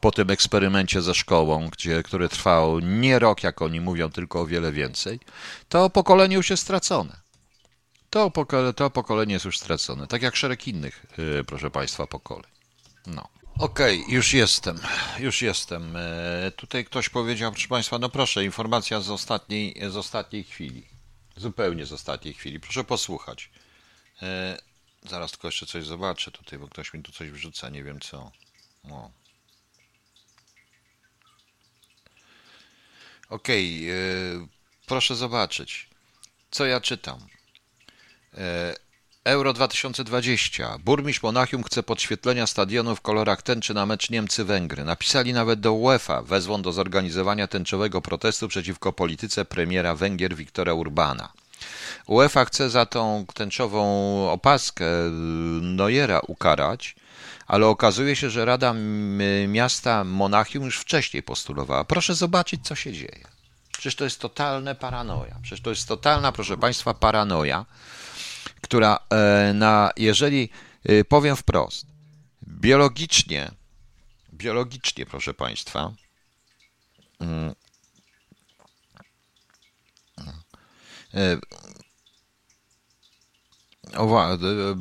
[0.00, 4.46] po tym eksperymencie ze szkołą, gdzie, który trwał nie rok, jak oni mówią, tylko o
[4.46, 5.20] wiele więcej.
[5.68, 7.16] To pokolenie już jest stracone.
[8.10, 10.06] To, pokole, to pokolenie jest już stracone.
[10.06, 12.50] Tak jak szereg innych, yy, proszę Państwa, pokoleń.
[13.06, 13.35] No.
[13.58, 14.78] Okej, okay, już jestem,
[15.18, 15.96] już jestem.
[15.96, 20.86] E, tutaj ktoś powiedział, proszę Państwa, no proszę, informacja z ostatniej, z ostatniej chwili.
[21.36, 22.60] Zupełnie z ostatniej chwili.
[22.60, 23.50] Proszę posłuchać.
[24.22, 24.58] E,
[25.02, 28.32] zaraz tylko jeszcze coś zobaczę tutaj, bo ktoś mi tu coś wrzuca, nie wiem co.
[28.90, 29.10] O.
[33.28, 34.48] Okej, okay,
[34.86, 35.88] proszę zobaczyć,
[36.50, 37.20] co ja czytam.
[39.26, 40.78] Euro 2020.
[40.78, 44.84] Burmistrz Monachium chce podświetlenia stadionu w kolorach tęczy na mecz Niemcy-Węgry.
[44.84, 46.22] Napisali nawet do UEFA.
[46.22, 51.32] Wezwą do zorganizowania tęczowego protestu przeciwko polityce premiera Węgier Wiktora Urbana.
[52.06, 53.82] UEFA chce za tą tęczową
[54.30, 54.86] opaskę
[55.60, 56.96] Neuera ukarać,
[57.46, 58.74] ale okazuje się, że Rada
[59.48, 61.84] Miasta Monachium już wcześniej postulowała.
[61.84, 63.24] Proszę zobaczyć, co się dzieje.
[63.72, 65.36] Przecież to jest totalne paranoja.
[65.42, 67.64] Przecież to jest totalna, proszę Państwa, paranoja,
[68.60, 70.48] która e, na, jeżeli
[70.84, 71.86] e, powiem wprost,
[72.48, 73.50] biologicznie,
[74.32, 75.92] biologicznie, proszę Państwa,
[77.20, 77.54] mm,
[81.14, 81.38] e,
[83.94, 84.38] o,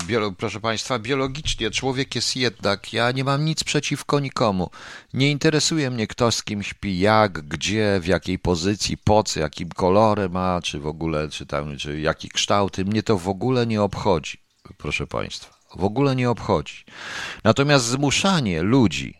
[0.08, 2.94] bio, proszę Państwa, biologicznie człowiek jest jednak.
[2.94, 4.70] Ja nie mam nic przeciwko nikomu.
[5.14, 9.70] Nie interesuje mnie, kto z kim śpi, jak, gdzie, w jakiej pozycji, po co, jakim
[9.70, 12.86] kolorem ma, czy w ogóle, czy tam, czy jaki kształty.
[12.86, 14.40] Mnie to w ogóle nie obchodzi,
[14.78, 15.56] proszę Państwa.
[15.76, 16.86] W ogóle nie obchodzi.
[17.44, 19.18] Natomiast zmuszanie ludzi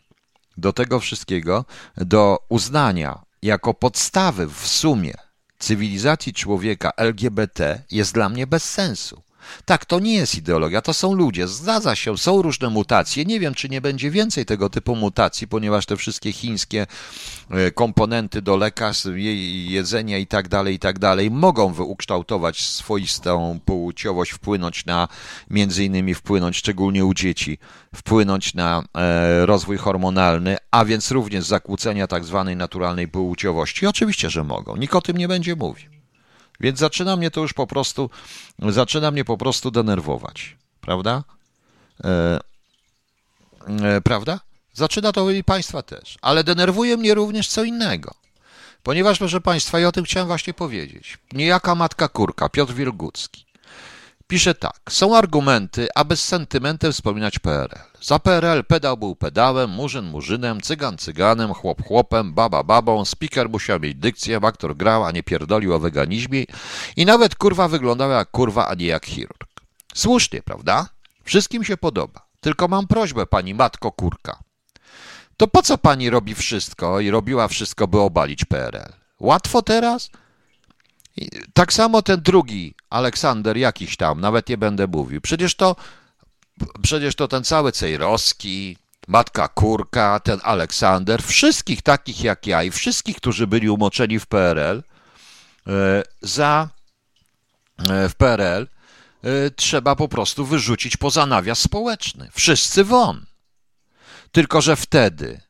[0.58, 1.66] do tego wszystkiego,
[1.98, 5.14] do uznania jako podstawy w sumie
[5.60, 9.25] cywilizacji człowieka LGBT jest dla mnie bez sensu.
[9.66, 11.48] Tak, to nie jest ideologia, to są ludzie.
[11.48, 13.26] Zgadza się, są różne mutacje.
[13.26, 16.88] Nie wiem, czy nie będzie więcej tego typu mutacji, ponieważ te wszystkie chińskie
[17.50, 19.08] e, komponenty do lekarstw,
[19.66, 25.08] jedzenia i tak dalej, i tak dalej, mogą ukształtować swoistą płciowość, wpłynąć na,
[25.50, 27.58] między innymi wpłynąć, szczególnie u dzieci,
[27.96, 33.88] wpłynąć na e, rozwój hormonalny, a więc również zakłócenia tak zwanej naturalnej płciowości.
[33.88, 34.76] Oczywiście, że mogą.
[34.76, 35.95] Nikt o tym nie będzie mówił.
[36.60, 38.10] Więc zaczyna mnie to już po prostu,
[38.60, 41.24] zaczyna mnie po prostu denerwować, prawda?
[42.04, 42.40] E,
[43.68, 44.40] e, prawda?
[44.74, 46.18] Zaczyna to i Państwa też.
[46.22, 48.14] Ale denerwuje mnie również co innego.
[48.84, 51.18] Ponieważ, proszę Państwa, i o tym chciałem właśnie powiedzieć.
[51.34, 53.45] Niejaka matka kurka, Piotr Wielgucki,
[54.28, 54.80] Pisze tak.
[54.90, 57.80] Są argumenty, aby z sentymentem wspominać PRL.
[58.02, 63.80] Za PRL pedał był pedałem, murzyn murzynem, cygan cyganem, chłop chłopem, baba babą, speaker musiał
[63.80, 66.46] mieć dykcję, aktor grał, a nie pierdolił o weganizmie
[66.96, 69.48] i nawet kurwa wyglądał jak kurwa, a nie jak chirurg.
[69.94, 70.90] Słusznie, prawda?
[71.24, 72.26] Wszystkim się podoba.
[72.42, 74.40] Tylko mam prośbę, pani matko kurka.
[75.38, 78.94] To po co pani robi wszystko i robiła wszystko, by obalić PRL?
[79.20, 80.10] Łatwo teraz?
[81.54, 85.22] Tak samo ten drugi, Aleksander jakiś tam, nawet nie będę mówił.
[85.22, 85.76] Przecież to,
[86.82, 93.18] przecież to ten cały Cejrowski, Matka Kurka, ten Aleksander, wszystkich takich jak ja i wszystkich,
[93.18, 94.84] którzy byli umoczeni w PRL,
[95.68, 96.70] e, za
[97.90, 98.68] e, w PRL
[99.24, 102.30] e, trzeba po prostu wyrzucić poza nawias społeczny.
[102.34, 103.26] Wszyscy won.
[104.32, 105.42] Tylko, że wtedy,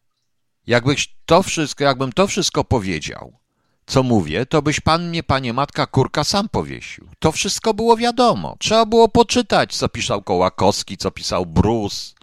[0.68, 3.40] jakbyś to wszystko, jakbym to wszystko powiedział,
[3.86, 7.08] co mówię, to byś pan mnie, panie matka kurka, sam powiesił.
[7.20, 8.56] To wszystko było wiadomo.
[8.60, 12.14] Trzeba było poczytać, co pisał Kołakowski, co pisał Bruce.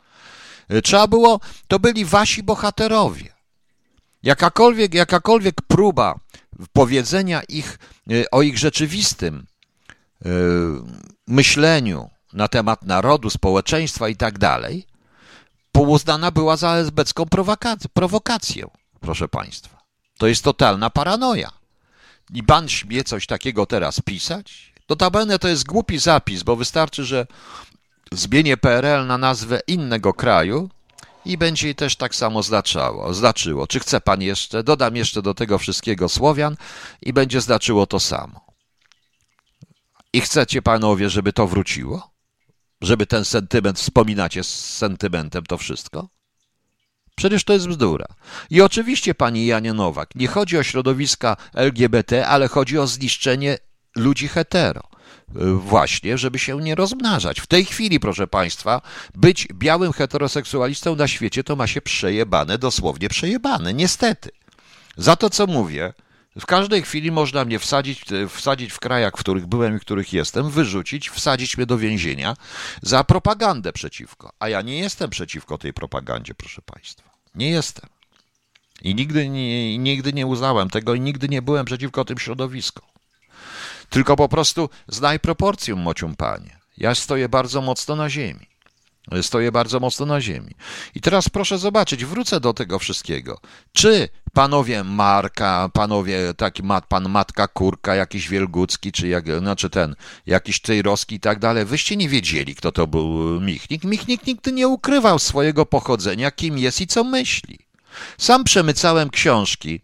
[0.82, 3.32] Trzeba było, to byli wasi bohaterowie.
[4.22, 6.18] Jakakolwiek, jakakolwiek próba
[6.72, 7.78] powiedzenia ich
[8.10, 9.46] e, o ich rzeczywistym
[10.24, 10.28] e,
[11.26, 14.86] myśleniu na temat narodu, społeczeństwa i tak dalej,
[15.74, 17.26] uznana była za lesbecką
[17.94, 18.66] prowokację,
[19.00, 19.81] proszę Państwa.
[20.22, 21.50] To jest totalna paranoja.
[22.34, 24.72] I pan śmie coś takiego teraz pisać?
[24.88, 27.26] Notabene to jest głupi zapis, bo wystarczy, że
[28.12, 30.70] zmienię PRL na nazwę innego kraju
[31.24, 33.14] i będzie też tak samo znaczyło.
[33.14, 33.66] znaczyło.
[33.66, 34.62] Czy chce pan jeszcze?
[34.62, 36.56] Dodam jeszcze do tego wszystkiego Słowian
[37.02, 38.46] i będzie znaczyło to samo.
[40.12, 42.10] I chcecie panowie, żeby to wróciło?
[42.80, 46.08] Żeby ten sentyment, wspominacie z sentymentem to wszystko?
[47.14, 48.06] Przecież to jest bzdura.
[48.50, 53.58] I oczywiście, pani Janie Nowak, nie chodzi o środowiska LGBT, ale chodzi o zniszczenie
[53.96, 54.82] ludzi hetero.
[55.54, 57.40] Właśnie, żeby się nie rozmnażać.
[57.40, 58.82] W tej chwili, proszę Państwa,
[59.14, 64.30] być białym heteroseksualistą na świecie to ma się przejebane, dosłownie przejebane, niestety.
[64.96, 65.92] Za to, co mówię,
[66.40, 70.12] w każdej chwili można mnie wsadzić, wsadzić w krajach, w których byłem i w których
[70.12, 72.36] jestem, wyrzucić, wsadzić mnie do więzienia
[72.82, 74.32] za propagandę przeciwko.
[74.38, 77.10] A ja nie jestem przeciwko tej propagandzie, proszę Państwa.
[77.34, 77.90] Nie jestem.
[78.82, 82.84] I nigdy nie, nigdy nie uznałem tego i nigdy nie byłem przeciwko tym środowiskom.
[83.90, 86.58] Tylko po prostu znaj proporcję, mocium panie.
[86.78, 88.51] Ja stoję bardzo mocno na ziemi.
[89.22, 90.50] Stoję bardzo mocno na ziemi.
[90.94, 93.40] I teraz proszę zobaczyć, wrócę do tego wszystkiego.
[93.72, 99.94] Czy panowie Marka, panowie, taki mat, pan Matka Kurka, jakiś Wielgucki, czy jak, znaczy ten,
[100.26, 103.84] jakiś Tejrowski i tak dalej, wyście nie wiedzieli, kto to był Michnik.
[103.84, 107.58] Michnik nigdy nie ukrywał swojego pochodzenia, kim jest i co myśli.
[108.18, 109.80] Sam przemycałem książki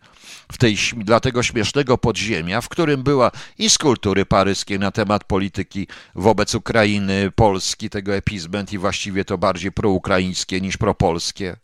[0.52, 5.24] w tej, dla tego śmiesznego podziemia, w którym była i z kultury paryskiej na temat
[5.24, 11.56] polityki wobec Ukrainy, Polski, tego epizment i właściwie to bardziej proukraińskie niż propolskie.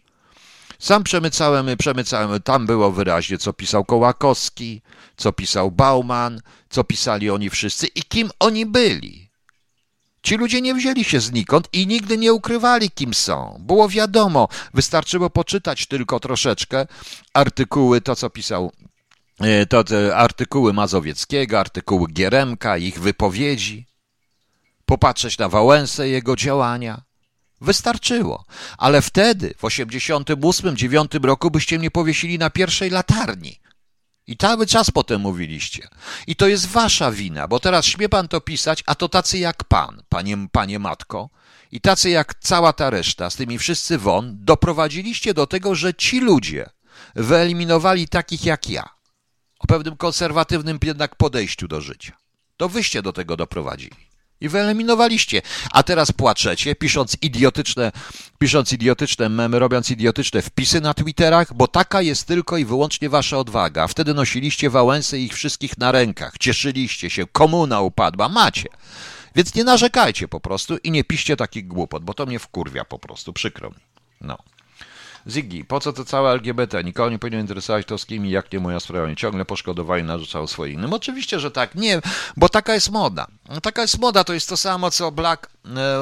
[0.79, 4.83] Sam przemycałem, przemycałem, tam było wyraźnie, co pisał Kołakowski,
[5.17, 6.41] co pisał Bauman,
[6.71, 9.24] co pisali oni wszyscy i kim oni byli.
[10.25, 13.57] Ci ludzie nie wzięli się znikąd i nigdy nie ukrywali, kim są.
[13.61, 16.87] Było wiadomo, wystarczyło poczytać tylko troszeczkę
[17.35, 18.73] artykuły, to co pisał
[19.41, 23.87] e, to artykuły Mazowieckiego, artykuły Gieremka, ich wypowiedzi,
[24.87, 27.03] popatrzeć na Wałęsę, jego działania.
[27.61, 28.45] Wystarczyło.
[28.79, 33.61] Ale wtedy, w 88-9 roku, byście mnie powiesili na pierwszej latarni.
[34.27, 35.89] I cały czas potem mówiliście.
[36.27, 39.65] I to jest wasza wina, bo teraz śmie pan to pisać, a to tacy jak
[39.65, 41.31] pan, panie, panie matko,
[41.73, 46.21] i tacy jak cała ta reszta, z tymi wszyscy won, doprowadziliście do tego, że ci
[46.21, 46.71] ludzie
[47.15, 48.89] wyeliminowali takich jak ja,
[49.59, 52.17] o pewnym konserwatywnym jednak podejściu do życia.
[52.57, 55.43] To wyście do tego doprowadzili i wyeliminowaliście.
[55.71, 57.93] A teraz płaczecie, pisząc idiotyczne,
[58.39, 63.39] pisząc idiotyczne memy, robiąc idiotyczne wpisy na Twitterach, bo taka jest tylko i wyłącznie wasza
[63.39, 63.87] odwaga.
[63.87, 68.69] Wtedy nosiliście Wałęsy ich wszystkich na rękach, cieszyliście się, komuna upadła, macie.
[69.35, 72.99] Więc nie narzekajcie po prostu i nie piszcie takich głupot, bo to mnie wkurwia po
[72.99, 73.77] prostu, przykro mi.
[74.21, 74.39] No.
[75.29, 76.85] Ziggy, po co to całe LGBT?
[76.85, 79.09] Nikogo nie powinien interesować to z kim i jak nie moja sprawa.
[79.09, 80.93] Nie ciągle poszkodowali narzucało swoje innym.
[80.93, 81.75] Oczywiście, że tak.
[81.75, 82.01] Nie,
[82.37, 83.27] bo taka jest moda.
[83.63, 85.51] Taka jest moda, to jest to samo, co Black,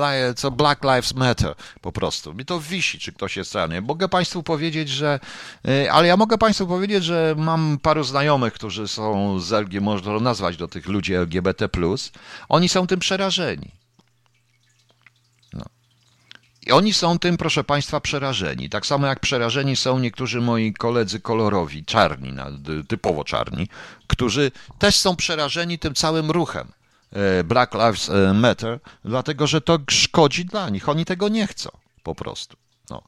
[0.05, 2.35] e, co Black Lives Matter po prostu.
[2.35, 3.81] Mi to wisi, czy ktoś jest stanie.
[3.81, 5.21] Mogę Państwu powiedzieć, że,
[5.69, 10.21] e, ale ja mogę Państwu powiedzieć, że mam paru znajomych, którzy są z LGBT, można
[10.21, 11.69] nazwać do tych ludzi LGBT+.
[12.49, 13.82] Oni są tym przerażeni.
[16.67, 18.69] I oni są tym, proszę Państwa, przerażeni.
[18.71, 22.33] Tak samo jak przerażeni są niektórzy moi koledzy kolorowi, czarni,
[22.89, 23.69] typowo czarni,
[24.07, 26.73] którzy też są przerażeni tym całym ruchem
[27.13, 30.89] e, Black Lives e, Matter, dlatego że to szkodzi dla nich.
[30.89, 31.71] Oni tego nie chcą,
[32.03, 32.57] po prostu.
[32.91, 33.03] No.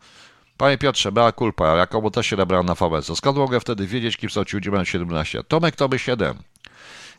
[0.57, 3.17] Panie Piotrze, była kulpa, jakoby też się nabrała na VS.
[3.17, 5.45] Skąd mogę wtedy wiedzieć, kim są ci ludzie mają 17?
[5.49, 6.39] Tomek to by 7.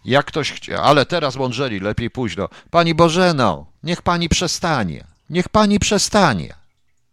[0.06, 2.50] Jak ktoś chciał, ale teraz mądrzeli, lepiej późno.
[2.72, 5.15] Pani Bożeno, niech pani przestanie.
[5.30, 6.54] Niech pani przestanie.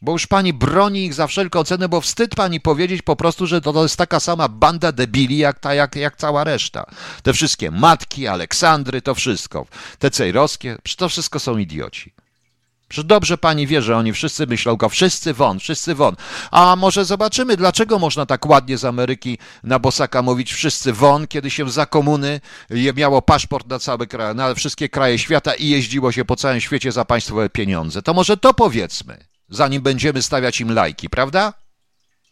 [0.02, 3.60] Bo już pani broni ich za wszelką cenę, bo wstyd pani powiedzieć po prostu, że
[3.60, 6.86] to jest taka sama banda debili, jak, ta, jak, jak cała reszta.
[7.22, 9.66] Te wszystkie matki, Aleksandry, to wszystko.
[9.98, 12.12] Te cejrowskie, to wszystko są idioci.
[12.92, 16.16] Że dobrze pani wie, że oni wszyscy myślą go, wszyscy won, wszyscy won.
[16.50, 21.50] A może zobaczymy, dlaczego można tak ładnie z Ameryki na Bosaka mówić wszyscy won, kiedy
[21.50, 22.40] się za komuny
[22.94, 26.92] miało paszport na całe kraje, na wszystkie kraje świata i jeździło się po całym świecie
[26.92, 28.02] za państwowe pieniądze.
[28.02, 29.18] To może to powiedzmy,
[29.48, 31.52] zanim będziemy stawiać im lajki, prawda?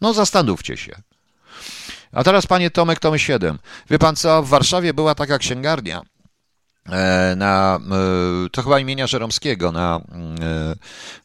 [0.01, 1.03] No zastanówcie się.
[2.13, 3.59] A teraz panie Tomek, Tomy 7.
[3.91, 6.03] Wie pan co, w Warszawie była taka księgarnia,
[7.37, 7.81] na,
[8.47, 10.01] e, to chyba imienia Żeromskiego na,
[10.41, 10.75] e,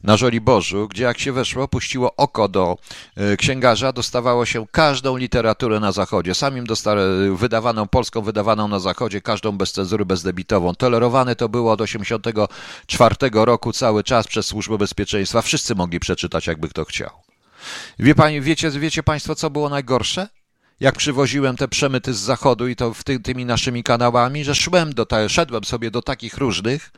[0.02, 2.76] na Żoliborzu, gdzie jak się weszło, puściło oko do
[3.38, 7.00] księgarza, dostawało się każdą literaturę na zachodzie, samim dostali,
[7.36, 10.74] wydawaną, polską wydawaną na zachodzie, każdą bez cenzury, bezdebitową.
[10.74, 15.42] Tolerowane to było od 1984 roku cały czas przez Służbę Bezpieczeństwa.
[15.42, 17.10] Wszyscy mogli przeczytać, jakby kto chciał.
[17.98, 20.28] Wie pani, wiecie, wiecie Państwo, co było najgorsze?
[20.80, 24.94] Jak przywoziłem te przemyty z zachodu i to w ty, tymi naszymi kanałami, że szłem
[24.94, 26.92] do ta, szedłem sobie do takich różnych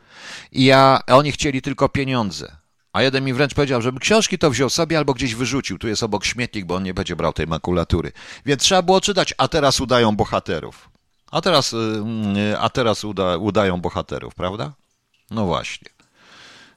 [0.51, 2.57] i ja, oni chcieli tylko pieniądze.
[2.93, 5.77] A jeden mi wręcz powiedział, żeby książki to wziął sobie albo gdzieś wyrzucił.
[5.77, 8.11] Tu jest obok śmietnik, bo on nie będzie brał tej makulatury.
[8.45, 10.89] Więc trzeba było czytać, a teraz udają bohaterów.
[11.31, 14.73] A teraz, y, a teraz uda, udają bohaterów, prawda?
[15.31, 15.89] No właśnie.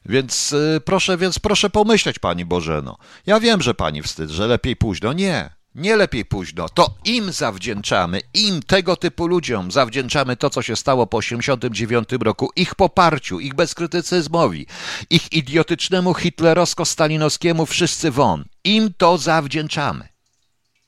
[0.07, 2.99] Więc y, proszę, więc proszę pomyśleć, pani Bożeno.
[3.27, 5.13] Ja wiem, że pani wstyd, że lepiej późno.
[5.13, 5.51] Nie.
[5.75, 6.69] Nie lepiej późno.
[6.69, 12.51] To im zawdzięczamy, im tego typu ludziom zawdzięczamy to, co się stało po 1989 roku,
[12.57, 14.67] ich poparciu, ich bezkrytycyzmowi,
[15.11, 18.45] ich idiotycznemu hitlerowsko-stalinowskiemu wszyscy won.
[18.65, 20.09] Im to zawdzięczamy.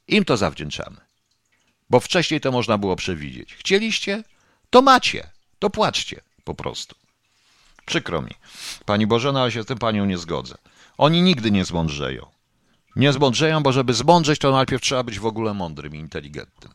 [0.08, 0.96] Im to zawdzięczamy.
[1.90, 3.54] Bo wcześniej to można było przewidzieć.
[3.54, 4.24] Chcieliście?
[4.70, 5.30] To macie.
[5.58, 6.94] To płaczcie po prostu.
[7.86, 8.34] Przykro mi.
[8.86, 10.54] Pani Bożena, ale się z tym panią nie zgodzę.
[10.98, 12.33] Oni nigdy nie zmądrzeją.
[12.96, 16.72] Nie zmądrzeją, bo żeby zmądrzeć, to najpierw trzeba być w ogóle mądrym i inteligentnym.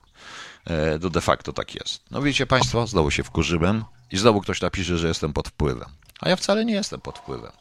[0.65, 2.03] E, to de facto tak jest.
[2.11, 5.89] No wiecie Państwo, znowu się wkurzyłem i znowu ktoś napisze, że jestem pod wpływem.
[6.19, 7.51] A ja wcale nie jestem pod wpływem.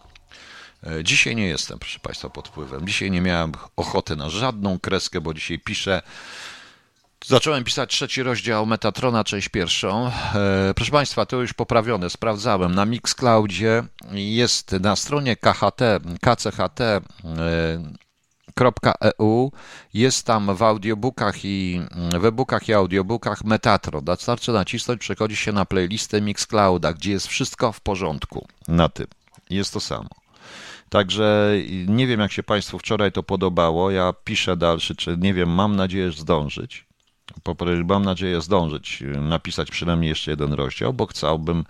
[0.87, 2.87] E, dzisiaj nie jestem, proszę Państwa, pod wpływem.
[2.87, 6.03] Dzisiaj nie miałem ochoty na żadną kreskę, bo dzisiaj piszę.
[7.27, 10.07] Zacząłem pisać trzeci rozdział Metatrona, część pierwszą.
[10.35, 12.75] E, proszę Państwa, to już poprawione, sprawdzałem.
[12.75, 15.81] Na Mixcloudzie jest na stronie KHT,
[16.21, 16.81] KCHT
[19.19, 19.53] .eu
[19.95, 21.83] jest tam w audiobookach i
[22.21, 24.05] w e-bookach i audiobookach Metatron.
[24.05, 29.07] Wystarczy nacisnąć, przechodzi się na playlistę Mixclouda, gdzie jest wszystko w porządku na tym.
[29.51, 30.09] Jest to samo.
[30.89, 31.53] Także
[31.87, 33.91] nie wiem, jak się Państwu wczoraj to podobało.
[33.91, 36.89] Ja piszę dalszy, czy nie wiem, mam nadzieję zdążyć.
[37.89, 41.65] Mam nadzieję zdążyć napisać przynajmniej jeszcze jeden rozdział, bo chciałbym,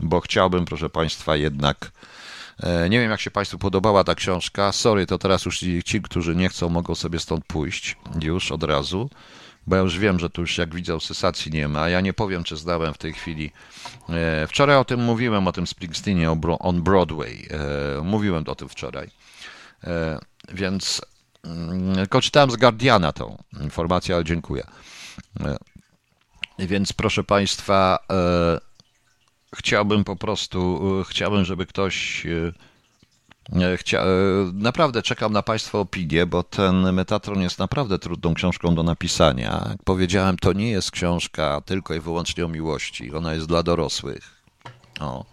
[0.00, 1.92] bo chciałbym, proszę Państwa, jednak.
[2.62, 4.72] E, nie wiem, jak się Państwu podobała ta książka.
[4.72, 9.10] Sorry, to teraz już ci, którzy nie chcą, mogą sobie stąd pójść już od razu
[9.66, 11.88] bo ja już wiem, że tu już jak widzę sensacji nie ma.
[11.88, 13.50] Ja nie powiem, czy zdałem w tej chwili.
[14.08, 17.48] E, wczoraj o tym mówiłem, o tym Springsteenie on Broadway.
[17.50, 19.10] E, mówiłem o tym wczoraj.
[20.52, 21.00] Więc
[21.44, 24.66] mm, tylko czytałem z Guardiana tą informację, ale dziękuję.
[26.58, 27.98] Więc proszę Państwa,
[29.56, 32.26] chciałbym po prostu, chciałbym, żeby ktoś
[33.52, 34.02] E, chcia...
[34.02, 34.06] E,
[34.52, 39.66] naprawdę czekam na Państwa opinię, bo ten Metatron jest naprawdę trudną książką do napisania.
[39.68, 43.14] Jak powiedziałem, to nie jest książka tylko i wyłącznie o miłości.
[43.14, 44.42] Ona jest dla dorosłych.
[45.00, 45.24] O.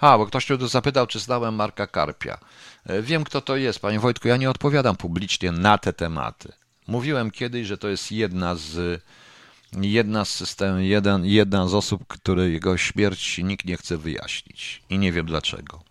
[0.00, 2.38] A, bo ktoś tu zapytał, czy znałem Marka Karpia.
[2.86, 3.78] E, wiem, kto to jest.
[3.78, 6.52] Panie Wojtku, ja nie odpowiadam publicznie na te tematy.
[6.86, 9.02] Mówiłem kiedyś, że to jest jedna z
[9.76, 14.82] jedna z system, jeden, jedna z osób, której jego śmierć nikt nie chce wyjaśnić.
[14.90, 15.86] I nie wiem dlaczego.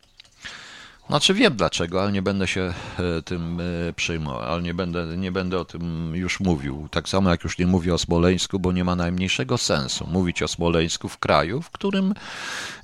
[1.07, 5.31] Znaczy wiem dlaczego, ale nie będę się e, tym e, przejmował, ale nie będę, nie
[5.31, 6.87] będę o tym już mówił.
[6.91, 10.47] Tak samo jak już nie mówię o Smoleńsku, bo nie ma najmniejszego sensu mówić o
[10.47, 12.13] Smoleńsku w kraju, w którym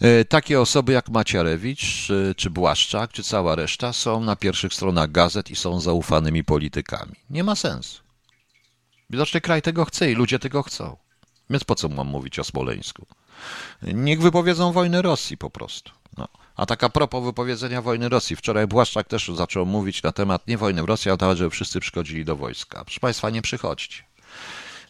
[0.02, 5.52] e, takie osoby jak Macierewicz, czy Błaszczak, czy cała reszta są na pierwszych stronach gazet
[5.52, 7.14] i są zaufanymi politykami.
[7.30, 8.11] Nie ma sensu.
[9.12, 10.98] Widocznie kraj tego chce i ludzie tego chcą.
[11.50, 13.06] Więc po co mam mówić o Smoleńsku?
[13.82, 15.92] Niech wypowiedzą wojnę Rosji po prostu.
[16.18, 16.28] No.
[16.56, 18.36] A taka propos wypowiedzenia wojny Rosji.
[18.36, 22.26] Wczoraj Błaszczak też zaczął mówić na temat nie wojny w Rosji, ale żeby wszyscy przychodzili
[22.26, 22.84] do wojska.
[22.86, 24.04] Proszę Państwa, nie przychodźcie.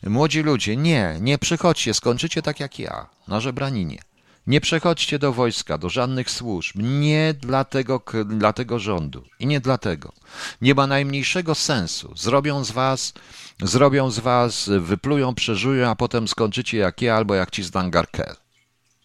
[0.04, 4.00] Młodzi ludzie, nie, nie przychodźcie, skończycie tak jak ja, na żebraninie.
[4.48, 6.76] Nie przechodźcie do wojska, do żadnych służb.
[6.76, 9.24] Nie dla tego, dla tego rządu.
[9.40, 10.14] I nie dlatego.
[10.62, 12.14] Nie ma najmniejszego sensu.
[12.18, 13.14] Zrobią z was,
[13.62, 18.36] zrobią z was, wyplują, przeżują, a potem skończycie jak ja albo jak ci z Dangarkel.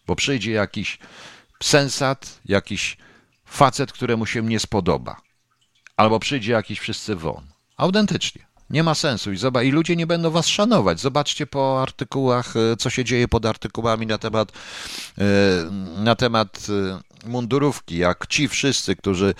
[0.07, 0.99] Bo przyjdzie jakiś
[1.63, 2.97] sensat, jakiś
[3.45, 5.21] facet, któremu się nie spodoba.
[5.97, 7.47] Albo przyjdzie jakiś wszyscy won.
[7.77, 8.46] Autentycznie.
[8.69, 10.99] Nie ma sensu i, zobacz, i ludzie nie będą was szanować.
[10.99, 14.51] Zobaczcie po artykułach, e, co się dzieje pod artykułami na temat,
[15.17, 15.23] e,
[15.97, 19.33] na temat e, mundurówki, jak ci wszyscy, którzy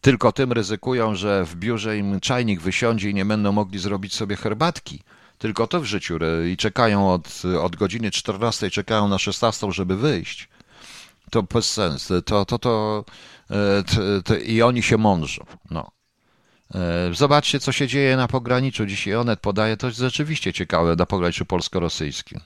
[0.00, 4.36] tylko tym ryzykują, że w biurze im czajnik wysiądzie i nie będą mogli zrobić sobie
[4.36, 5.02] herbatki.
[5.38, 6.18] Tylko to w życiu
[6.52, 10.48] i czekają od, od godziny 14, czekają na 16, żeby wyjść
[11.30, 12.22] to bez sensu.
[12.22, 13.04] To, to, to,
[13.86, 15.44] to, to, i oni się mądrzą.
[15.70, 15.90] No.
[16.74, 18.86] E, zobaczcie, co się dzieje na pograniczu.
[18.86, 22.40] Dzisiaj Onet podaje, to rzeczywiście ciekawe na pograniczu polsko-rosyjskim,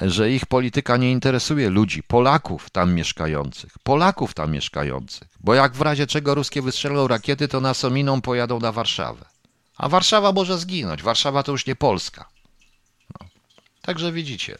[0.00, 5.80] że ich polityka nie interesuje ludzi, Polaków tam mieszkających, Polaków tam mieszkających, bo jak w
[5.80, 9.24] razie czego ruskie wystrzelą rakiety, to nas ominą, pojadą na Warszawę.
[9.76, 11.02] A Warszawa może zginąć.
[11.02, 12.28] Warszawa to już nie Polska.
[13.20, 13.26] No.
[13.82, 14.58] Także widzicie.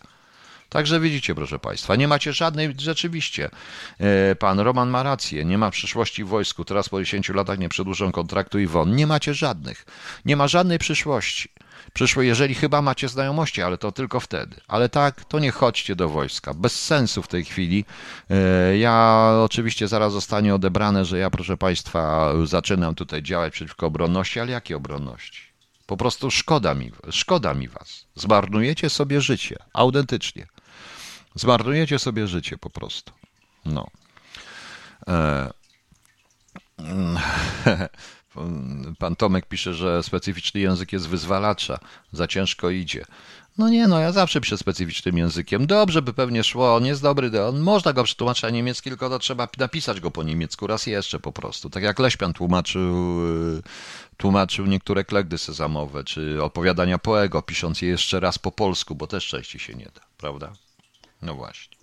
[0.72, 3.50] Także widzicie, proszę Państwa, nie macie żadnej, rzeczywiście,
[3.98, 7.68] e, pan Roman ma rację, nie ma przyszłości w wojsku, teraz po 10 latach nie
[7.68, 8.96] przedłużą kontraktu i won.
[8.96, 9.86] Nie macie żadnych,
[10.24, 11.48] nie ma żadnej przyszłości.
[11.92, 14.56] Przyszło, jeżeli chyba macie znajomości, ale to tylko wtedy.
[14.68, 16.54] Ale tak, to nie chodźcie do wojska.
[16.54, 17.84] Bez sensu w tej chwili.
[18.30, 24.40] E, ja oczywiście zaraz zostanie odebrane, że ja, proszę Państwa, zaczynam tutaj działać przeciwko obronności,
[24.40, 25.52] ale jakie obronności?
[25.86, 28.06] Po prostu szkoda mi, szkoda mi was.
[28.14, 30.46] Zmarnujecie sobie życie, autentycznie.
[31.34, 33.12] Zmarnujecie sobie życie po prostu.
[33.64, 33.86] No.
[35.08, 35.50] E...
[38.98, 41.78] Pan Tomek pisze, że specyficzny język jest wyzwalacza,
[42.12, 43.04] za ciężko idzie.
[43.58, 45.66] No nie, no ja zawsze piszę specyficznym językiem.
[45.66, 49.18] Dobrze by pewnie szło, on jest dobry, on, można go przetłumaczyć na niemiecki, tylko to
[49.18, 51.70] trzeba napisać go po niemiecku raz jeszcze po prostu.
[51.70, 53.20] Tak jak Leśpian tłumaczył,
[54.16, 59.26] tłumaczył niektóre klegdy sezamowe, czy opowiadania Poego, pisząc je jeszcze raz po polsku, bo też
[59.26, 60.52] częściej się nie da, prawda?
[61.22, 61.76] No właśnie.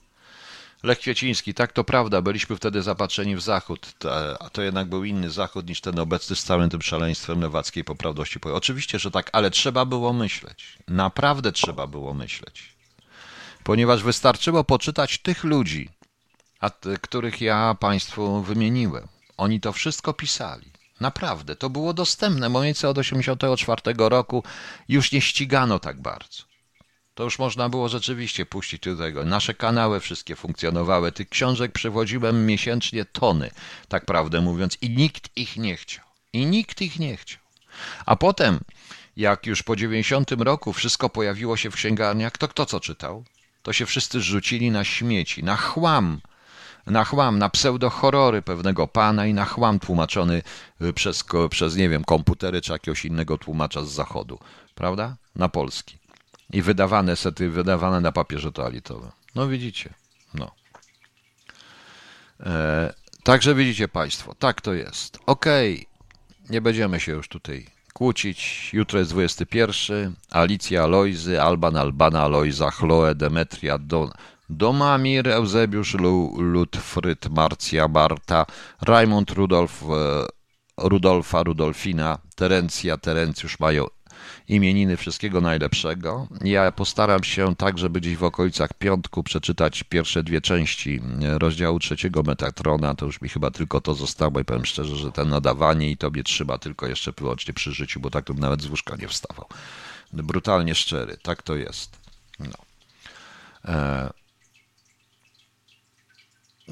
[0.84, 3.94] Lech Kwieciński, tak to prawda, byliśmy wtedy zapatrzeni w zachód,
[4.40, 8.40] a to jednak był inny zachód niż ten obecny z całym tym szaleństwem lewackiej poprawności.
[8.54, 10.78] Oczywiście, że tak, ale trzeba było myśleć.
[10.88, 12.76] Naprawdę trzeba było myśleć.
[13.64, 15.90] Ponieważ wystarczyło poczytać tych ludzi,
[16.60, 16.70] a
[17.02, 19.08] których ja Państwu wymieniłem.
[19.38, 20.72] Oni to wszystko pisali.
[21.00, 22.50] Naprawdę, to było dostępne.
[22.50, 24.44] W momencie od 1984 roku
[24.90, 26.49] już nie ścigano tak bardzo
[27.20, 29.26] to już można było rzeczywiście puścić do tego.
[29.26, 31.12] Nasze kanały wszystkie funkcjonowały.
[31.12, 33.52] Tych książek przywodziłem miesięcznie tony,
[33.88, 36.06] tak prawdę mówiąc, i nikt ich nie chciał.
[36.34, 37.40] I nikt ich nie chciał.
[38.06, 38.60] A potem,
[39.18, 43.24] jak już po 90 roku wszystko pojawiło się w księgarniach, to kto co czytał?
[43.64, 46.22] To się wszyscy rzucili na śmieci, na chłam,
[46.86, 50.42] na chłam, na pseudo-horrory pewnego pana i na chłam tłumaczony
[50.96, 54.40] przez, przez, nie wiem, komputery czy jakiegoś innego tłumacza z zachodu,
[54.76, 55.16] prawda?
[55.36, 55.99] Na polski.
[56.54, 59.12] I wydawane sety, wydawane na papierze toaletowym.
[59.36, 59.94] No widzicie,
[60.34, 60.52] no.
[62.40, 62.94] E,
[63.24, 65.20] także widzicie Państwo, tak to jest.
[65.26, 65.86] Okay.
[66.50, 68.70] nie będziemy się już tutaj kłócić.
[68.74, 70.16] Jutro jest 21.
[70.32, 74.12] Alicja Alojzy, Alban Albana Alojza, Chloe Demetria Don,
[74.50, 75.96] Domamir, Eusebiusz
[76.38, 78.46] Ludfryd, Marcja Barta,
[78.82, 80.26] Raimund Rudolf, e,
[80.78, 83.88] Rudolfa, Rudolfina, Terencja, Terencjusz mają
[84.48, 86.28] imieniny wszystkiego najlepszego.
[86.44, 92.24] Ja postaram się tak, żeby gdzieś w okolicach piątku przeczytać pierwsze dwie części rozdziału trzeciego
[92.24, 92.96] Metatrona.
[92.96, 96.24] To już mi chyba tylko to zostało i powiem szczerze, że ten nadawanie i tobie
[96.24, 99.46] trzyma tylko jeszcze wyłącznie przy życiu, bo tak to nawet z łóżka nie wstawał.
[100.14, 101.98] Brutalnie szczery, tak to jest.
[102.40, 102.58] No.
[103.66, 104.19] E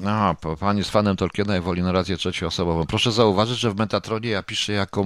[0.00, 2.86] no, pan jest fanem Tolkiena i woli narrację trzecioosobową.
[2.86, 5.04] Proszę zauważyć, że w Metatronie ja piszę jako,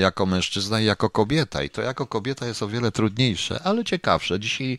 [0.00, 1.62] jako mężczyzna i jako kobieta.
[1.62, 4.40] I to jako kobieta jest o wiele trudniejsze, ale ciekawsze.
[4.40, 4.78] Dzisiaj,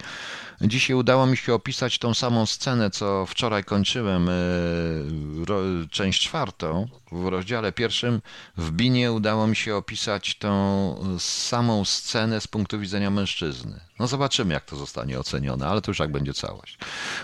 [0.61, 4.33] dzisiaj udało mi się opisać tą samą scenę, co wczoraj kończyłem, e,
[5.91, 6.87] część czwartą.
[7.11, 8.21] W rozdziale pierwszym
[8.57, 13.79] w Binie udało mi się opisać tą samą scenę z punktu widzenia mężczyzny.
[13.99, 16.77] No zobaczymy, jak to zostanie ocenione, ale to już jak będzie całość.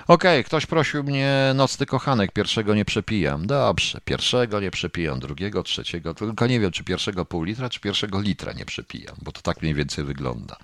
[0.08, 3.48] Okej, okay, ktoś prosił mnie, nocny kochanek, pierwszego nie przepijam.
[3.48, 8.22] Dobrze, pierwszego nie przepijam, drugiego, trzeciego, tylko nie wiem, czy pierwszego pół litra, czy pierwszego
[8.22, 10.58] litra nie przepijam, bo to tak mniej więcej wygląda.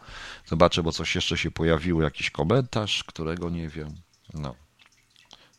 [0.45, 3.95] Zobaczę, bo coś jeszcze się pojawiło, jakiś komentarz, którego nie wiem.
[4.33, 4.55] No.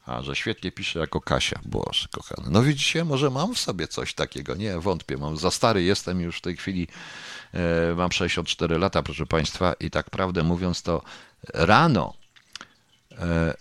[0.06, 1.60] A, że świetnie pisze jako Kasia.
[1.64, 2.48] Boże, kochany.
[2.50, 4.54] No widzicie, może mam w sobie coś takiego.
[4.54, 5.16] Nie, wątpię.
[5.16, 6.88] Mam za stary jestem już w tej chwili.
[7.54, 11.02] E, mam 64 lata, proszę Państwa, i tak prawdę mówiąc, to
[11.54, 12.14] rano
[13.12, 13.54] e,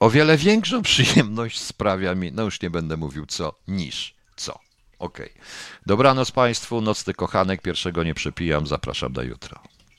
[0.00, 4.58] o wiele większą przyjemność sprawia mi, no już nie będę mówił co, niż co.
[4.98, 5.30] Okej.
[5.30, 5.44] Okay.
[5.86, 9.60] Dobranoc Państwu, nocny kochanek, pierwszego nie przepijam, zapraszam do jutra.